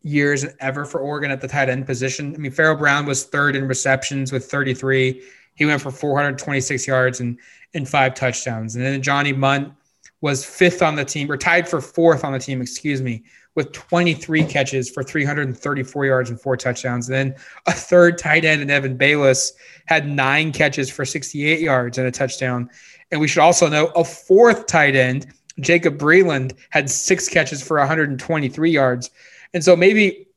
years 0.02 0.46
ever 0.60 0.84
for 0.84 1.00
Oregon 1.00 1.30
at 1.30 1.40
the 1.40 1.48
tight 1.48 1.68
end 1.68 1.86
position. 1.86 2.34
I 2.34 2.38
mean, 2.38 2.52
Pharaoh 2.52 2.76
Brown 2.76 3.06
was 3.06 3.24
third 3.24 3.56
in 3.56 3.66
receptions 3.66 4.32
with 4.32 4.50
33. 4.50 5.22
He 5.54 5.66
went 5.66 5.80
for 5.82 5.90
426 5.90 6.86
yards 6.86 7.20
and, 7.20 7.38
and 7.74 7.88
five 7.88 8.14
touchdowns. 8.14 8.76
And 8.76 8.84
then 8.84 9.02
Johnny 9.02 9.32
Mundt 9.32 9.72
was 10.20 10.44
fifth 10.44 10.82
on 10.82 10.96
the 10.96 11.04
team 11.04 11.30
or 11.30 11.36
tied 11.36 11.68
for 11.68 11.80
fourth 11.80 12.24
on 12.24 12.32
the 12.32 12.38
team, 12.38 12.60
excuse 12.60 13.00
me, 13.00 13.22
with 13.54 13.72
23 13.72 14.44
catches 14.44 14.90
for 14.90 15.02
334 15.02 16.06
yards 16.06 16.30
and 16.30 16.40
four 16.40 16.56
touchdowns. 16.56 17.08
And 17.08 17.14
then 17.14 17.34
a 17.66 17.72
third 17.72 18.18
tight 18.18 18.44
end 18.44 18.62
and 18.62 18.70
Evan 18.70 18.96
Baylis 18.98 19.52
had 19.86 20.08
nine 20.08 20.52
catches 20.52 20.90
for 20.90 21.04
68 21.04 21.60
yards 21.60 21.98
and 21.98 22.06
a 22.06 22.10
touchdown. 22.10 22.68
And 23.10 23.20
we 23.20 23.28
should 23.28 23.40
also 23.40 23.68
know 23.68 23.86
a 23.88 24.04
fourth 24.04 24.66
tight 24.66 24.94
end, 24.94 25.26
Jacob 25.58 25.98
Breeland, 25.98 26.56
had 26.70 26.90
six 26.90 27.28
catches 27.28 27.62
for 27.62 27.78
123 27.78 28.70
yards. 28.70 29.10
And 29.52 29.64
so 29.64 29.74
maybe 29.74 30.28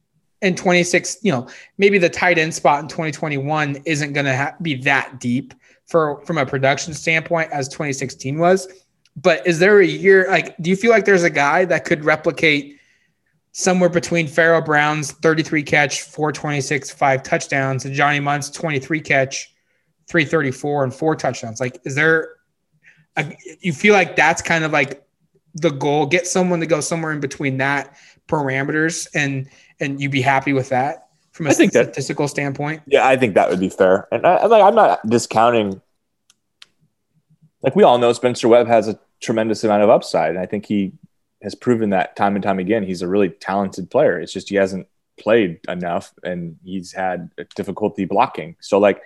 in 0.41 0.55
26, 0.55 1.19
you 1.21 1.31
know, 1.31 1.47
maybe 1.77 1.97
the 1.97 2.09
tight 2.09 2.37
end 2.37 2.53
spot 2.53 2.81
in 2.81 2.87
2021 2.87 3.83
isn't 3.85 4.13
going 4.13 4.25
to 4.25 4.35
ha- 4.35 4.55
be 4.61 4.75
that 4.75 5.19
deep 5.19 5.53
for 5.87 6.21
from 6.25 6.37
a 6.37 6.45
production 6.45 6.93
standpoint 6.93 7.51
as 7.51 7.67
2016 7.67 8.37
was. 8.37 8.67
But 9.15 9.45
is 9.45 9.59
there 9.59 9.79
a 9.79 9.85
year 9.85 10.27
like 10.29 10.57
do 10.57 10.69
you 10.69 10.75
feel 10.75 10.91
like 10.91 11.05
there's 11.05 11.23
a 11.23 11.29
guy 11.29 11.65
that 11.65 11.85
could 11.85 12.03
replicate 12.03 12.79
somewhere 13.53 13.89
between 13.89 14.27
Pharaoh 14.27 14.61
Brown's 14.61 15.11
33 15.11 15.63
catch, 15.63 16.01
426, 16.01 16.91
five 16.91 17.21
touchdowns, 17.23 17.85
and 17.85 17.93
Johnny 17.93 18.19
Mundt's 18.19 18.49
23 18.49 18.99
catch, 18.99 19.53
334 20.07 20.85
and 20.85 20.93
four 20.93 21.15
touchdowns? 21.15 21.59
Like, 21.59 21.79
is 21.85 21.93
there 21.93 22.37
a, 23.15 23.31
you 23.59 23.71
feel 23.71 23.93
like 23.93 24.15
that's 24.15 24.41
kind 24.41 24.63
of 24.63 24.71
like 24.71 25.05
the 25.53 25.69
goal? 25.69 26.07
Get 26.07 26.25
someone 26.25 26.59
to 26.61 26.65
go 26.65 26.81
somewhere 26.81 27.11
in 27.11 27.19
between 27.19 27.57
that 27.57 27.95
parameters 28.27 29.07
and 29.13 29.49
and 29.79 30.01
you'd 30.01 30.11
be 30.11 30.21
happy 30.21 30.53
with 30.53 30.69
that 30.69 31.02
from 31.33 31.47
a 31.47 31.49
I 31.49 31.53
think 31.53 31.71
statistical 31.71 32.25
that, 32.25 32.29
standpoint? 32.29 32.83
Yeah, 32.85 33.05
I 33.05 33.17
think 33.17 33.33
that 33.33 33.49
would 33.49 33.59
be 33.59 33.69
fair. 33.69 34.07
And 34.11 34.25
I, 34.25 34.45
like, 34.45 34.63
I'm 34.63 34.75
not 34.75 35.05
discounting. 35.07 35.81
Like 37.61 37.75
we 37.75 37.83
all 37.83 37.97
know, 37.97 38.13
Spencer 38.13 38.47
Webb 38.47 38.67
has 38.67 38.87
a 38.87 38.99
tremendous 39.19 39.63
amount 39.63 39.83
of 39.83 39.89
upside, 39.89 40.31
and 40.31 40.39
I 40.39 40.45
think 40.45 40.65
he 40.65 40.93
has 41.41 41.55
proven 41.55 41.89
that 41.89 42.15
time 42.15 42.35
and 42.35 42.43
time 42.43 42.59
again. 42.59 42.83
He's 42.83 43.01
a 43.01 43.07
really 43.07 43.29
talented 43.29 43.89
player. 43.89 44.19
It's 44.19 44.31
just 44.31 44.49
he 44.49 44.55
hasn't 44.55 44.87
played 45.19 45.59
enough, 45.67 46.13
and 46.23 46.57
he's 46.63 46.91
had 46.91 47.31
difficulty 47.55 48.05
blocking. 48.05 48.55
So, 48.59 48.77
like, 48.77 49.01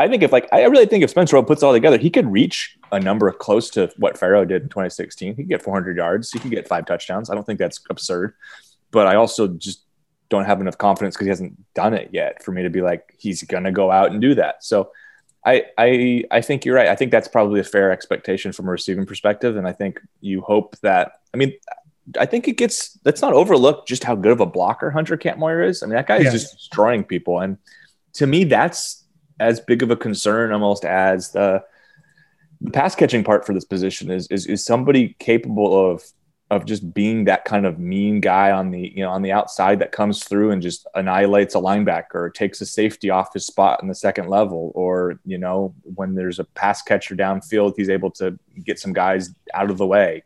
I 0.00 0.08
think 0.08 0.22
if 0.22 0.32
like 0.32 0.48
I 0.52 0.64
really 0.64 0.86
think 0.86 1.04
if 1.04 1.10
Spencer 1.10 1.36
Webb 1.36 1.46
puts 1.46 1.62
it 1.62 1.66
all 1.66 1.72
together, 1.72 1.98
he 1.98 2.10
could 2.10 2.30
reach 2.30 2.76
a 2.90 2.98
number 2.98 3.30
close 3.32 3.70
to 3.70 3.92
what 3.98 4.18
Pharaoh 4.18 4.44
did 4.44 4.62
in 4.62 4.68
2016. 4.68 5.36
He 5.36 5.42
could 5.42 5.48
get 5.48 5.62
400 5.62 5.96
yards. 5.96 6.32
He 6.32 6.38
could 6.38 6.50
get 6.50 6.66
five 6.66 6.86
touchdowns. 6.86 7.30
I 7.30 7.34
don't 7.34 7.44
think 7.44 7.58
that's 7.58 7.80
absurd, 7.90 8.34
but 8.90 9.06
I 9.06 9.16
also 9.16 9.48
just 9.48 9.82
don't 10.30 10.44
have 10.44 10.60
enough 10.60 10.78
confidence 10.78 11.14
because 11.14 11.26
he 11.26 11.30
hasn't 11.30 11.74
done 11.74 11.94
it 11.94 12.10
yet 12.12 12.42
for 12.42 12.52
me 12.52 12.62
to 12.62 12.70
be 12.70 12.82
like 12.82 13.14
he's 13.18 13.42
gonna 13.42 13.72
go 13.72 13.90
out 13.90 14.10
and 14.10 14.20
do 14.20 14.34
that. 14.34 14.62
So 14.64 14.90
I 15.44 15.64
I 15.78 16.24
I 16.30 16.40
think 16.40 16.64
you're 16.64 16.74
right. 16.74 16.88
I 16.88 16.96
think 16.96 17.10
that's 17.10 17.28
probably 17.28 17.60
a 17.60 17.64
fair 17.64 17.90
expectation 17.90 18.52
from 18.52 18.68
a 18.68 18.72
receiving 18.72 19.06
perspective, 19.06 19.56
and 19.56 19.66
I 19.66 19.72
think 19.72 20.00
you 20.20 20.40
hope 20.40 20.76
that. 20.80 21.20
I 21.32 21.36
mean, 21.36 21.52
I 22.18 22.26
think 22.26 22.48
it 22.48 22.56
gets 22.56 22.98
let's 23.04 23.22
not 23.22 23.32
overlook 23.32 23.86
just 23.86 24.04
how 24.04 24.14
good 24.14 24.32
of 24.32 24.40
a 24.40 24.46
blocker 24.46 24.90
Hunter 24.90 25.16
Kampmoyer 25.16 25.66
is. 25.66 25.82
I 25.82 25.86
mean, 25.86 25.96
that 25.96 26.06
guy 26.06 26.18
is 26.18 26.32
just 26.32 26.56
destroying 26.56 27.04
people, 27.04 27.40
and 27.40 27.58
to 28.14 28.26
me, 28.26 28.44
that's 28.44 29.04
as 29.40 29.60
big 29.60 29.82
of 29.82 29.90
a 29.90 29.96
concern 29.96 30.52
almost 30.52 30.84
as 30.84 31.30
the 31.32 31.62
the 32.60 32.70
pass 32.70 32.94
catching 32.94 33.22
part 33.22 33.46
for 33.46 33.54
this 33.54 33.64
position 33.64 34.10
is 34.10 34.26
is 34.28 34.46
is 34.46 34.64
somebody 34.64 35.14
capable 35.18 35.90
of 35.90 36.02
of 36.50 36.64
just 36.64 36.94
being 36.94 37.24
that 37.24 37.44
kind 37.44 37.66
of 37.66 37.78
mean 37.78 38.20
guy 38.20 38.50
on 38.50 38.70
the 38.70 38.92
you 38.94 39.02
know 39.02 39.10
on 39.10 39.22
the 39.22 39.32
outside 39.32 39.78
that 39.78 39.92
comes 39.92 40.24
through 40.24 40.50
and 40.50 40.62
just 40.62 40.86
annihilates 40.94 41.54
a 41.54 41.58
linebacker 41.58 42.14
or 42.14 42.30
takes 42.30 42.60
a 42.60 42.66
safety 42.66 43.10
off 43.10 43.34
his 43.34 43.46
spot 43.46 43.82
in 43.82 43.88
the 43.88 43.94
second 43.94 44.28
level 44.28 44.72
or 44.74 45.20
you 45.24 45.36
know 45.36 45.74
when 45.94 46.14
there's 46.14 46.38
a 46.38 46.44
pass 46.44 46.80
catcher 46.82 47.14
downfield 47.14 47.74
he's 47.76 47.90
able 47.90 48.10
to 48.10 48.38
get 48.64 48.78
some 48.78 48.92
guys 48.92 49.30
out 49.54 49.70
of 49.70 49.78
the 49.78 49.86
way. 49.86 50.22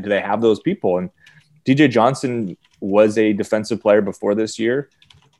Do 0.00 0.08
they 0.08 0.20
have 0.20 0.40
those 0.40 0.60
people? 0.60 0.98
And 0.98 1.10
dj 1.66 1.90
johnson 1.90 2.56
was 2.80 3.18
a 3.18 3.32
defensive 3.32 3.80
player 3.80 4.00
before 4.00 4.34
this 4.34 4.58
year. 4.58 4.88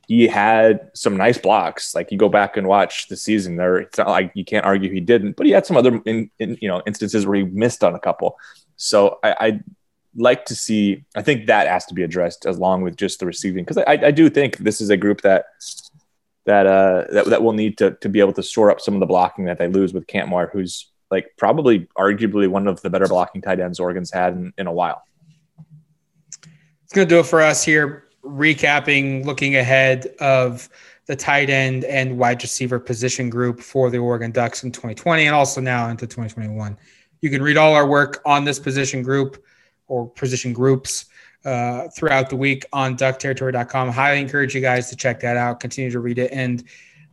He 0.07 0.25
had 0.25 0.89
some 0.93 1.17
nice 1.17 1.37
blocks. 1.37 1.93
Like 1.93 2.11
you 2.11 2.17
go 2.17 2.29
back 2.29 2.55
and 2.55 2.67
watch 2.67 3.07
the 3.07 3.17
season 3.17 3.55
there 3.55 3.77
it's 3.77 3.97
not 3.97 4.09
like 4.09 4.31
you 4.35 4.45
can't 4.45 4.65
argue 4.65 4.91
he 4.91 4.99
didn't 4.99 5.35
but 5.35 5.47
he 5.47 5.51
had 5.51 5.65
some 5.65 5.77
other 5.77 5.99
in, 6.05 6.29
in 6.37 6.59
you 6.61 6.67
know 6.67 6.83
instances 6.85 7.25
where 7.25 7.37
he 7.37 7.43
missed 7.43 7.83
on 7.83 7.95
a 7.95 7.99
couple. 7.99 8.37
So 8.75 9.17
I, 9.23 9.35
I 9.39 9.59
like 10.17 10.45
to 10.45 10.55
see. 10.55 11.05
I 11.15 11.21
think 11.21 11.47
that 11.47 11.67
has 11.67 11.85
to 11.85 11.93
be 11.93 12.03
addressed 12.03 12.45
along 12.45 12.81
with 12.81 12.97
just 12.97 13.19
the 13.19 13.25
receiving 13.25 13.63
because 13.63 13.77
I, 13.77 13.99
I 14.07 14.11
do 14.11 14.29
think 14.29 14.57
this 14.57 14.81
is 14.81 14.89
a 14.89 14.97
group 14.97 15.21
that 15.21 15.45
that 16.45 16.65
uh 16.65 17.05
that, 17.11 17.25
that 17.27 17.43
will 17.43 17.53
need 17.53 17.77
to 17.77 17.91
to 17.91 18.09
be 18.09 18.19
able 18.19 18.33
to 18.33 18.43
shore 18.43 18.71
up 18.71 18.81
some 18.81 18.95
of 18.95 18.99
the 18.99 19.05
blocking 19.05 19.45
that 19.45 19.59
they 19.59 19.67
lose 19.67 19.93
with 19.93 20.07
Kampmoyer, 20.07 20.51
who's 20.51 20.91
like 21.11 21.31
probably 21.37 21.87
arguably 21.97 22.49
one 22.49 22.67
of 22.67 22.81
the 22.81 22.89
better 22.89 23.07
blocking 23.07 23.41
tight 23.41 23.59
ends 23.59 23.79
Oregon's 23.79 24.11
had 24.11 24.33
in, 24.33 24.53
in 24.57 24.67
a 24.67 24.73
while. 24.73 25.03
It's 26.83 26.93
gonna 26.93 27.07
do 27.07 27.19
it 27.19 27.25
for 27.25 27.41
us 27.41 27.63
here. 27.63 28.05
Recapping, 28.23 29.23
looking 29.25 29.55
ahead 29.55 30.07
of 30.19 30.67
the 31.05 31.15
tight 31.15 31.49
end 31.49 31.85
and 31.85 32.17
wide 32.17 32.41
receiver 32.41 32.79
position 32.79 33.29
group 33.29 33.61
for 33.61 33.89
the 33.89 33.97
Oregon 33.97 34.31
Ducks 34.31 34.63
in 34.63 34.71
2020 34.71 35.25
and 35.25 35.33
also 35.33 35.61
now 35.61 35.89
into 35.89 36.05
2021. 36.05 36.77
You 37.21 37.29
can 37.29 37.41
read 37.41 37.55
all 37.55 37.73
our 37.73 37.87
work 37.87 38.21
on 38.25 38.43
this 38.43 38.59
position 38.59 39.01
group 39.01 39.41
or 39.87 40.09
position 40.09 40.53
groups 40.53 41.05
uh, 41.45 41.87
throughout 41.89 42.29
the 42.29 42.35
week 42.35 42.65
on 42.73 42.97
duckterritory.com. 42.97 43.89
Highly 43.89 44.19
encourage 44.19 44.53
you 44.53 44.61
guys 44.61 44.89
to 44.89 44.95
check 44.95 45.19
that 45.21 45.37
out. 45.37 45.59
Continue 45.59 45.91
to 45.91 45.99
read 45.99 46.19
it. 46.19 46.31
And 46.31 46.63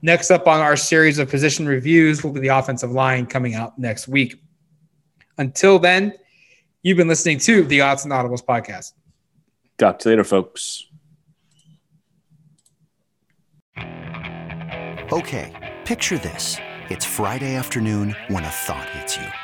next 0.02 0.30
up 0.30 0.48
on 0.48 0.60
our 0.60 0.76
series 0.76 1.18
of 1.18 1.30
position 1.30 1.66
reviews 1.66 2.24
will 2.24 2.32
be 2.32 2.40
the 2.40 2.48
offensive 2.48 2.90
line 2.90 3.26
coming 3.26 3.54
out 3.54 3.78
next 3.78 4.08
week. 4.08 4.40
Until 5.38 5.78
then, 5.78 6.14
you've 6.82 6.96
been 6.96 7.08
listening 7.08 7.38
to 7.40 7.64
the 7.64 7.80
Autzen 7.80 8.06
Audibles 8.06 8.44
podcast. 8.44 8.92
Talk 9.78 9.98
to 10.00 10.08
you 10.08 10.12
later, 10.12 10.24
folks. 10.24 10.87
Okay, 15.12 15.74
picture 15.84 16.18
this. 16.18 16.58
It's 16.88 17.04
Friday 17.04 17.54
afternoon 17.56 18.16
when 18.28 18.44
a 18.44 18.48
thought 18.48 18.88
hits 18.90 19.16
you. 19.16 19.43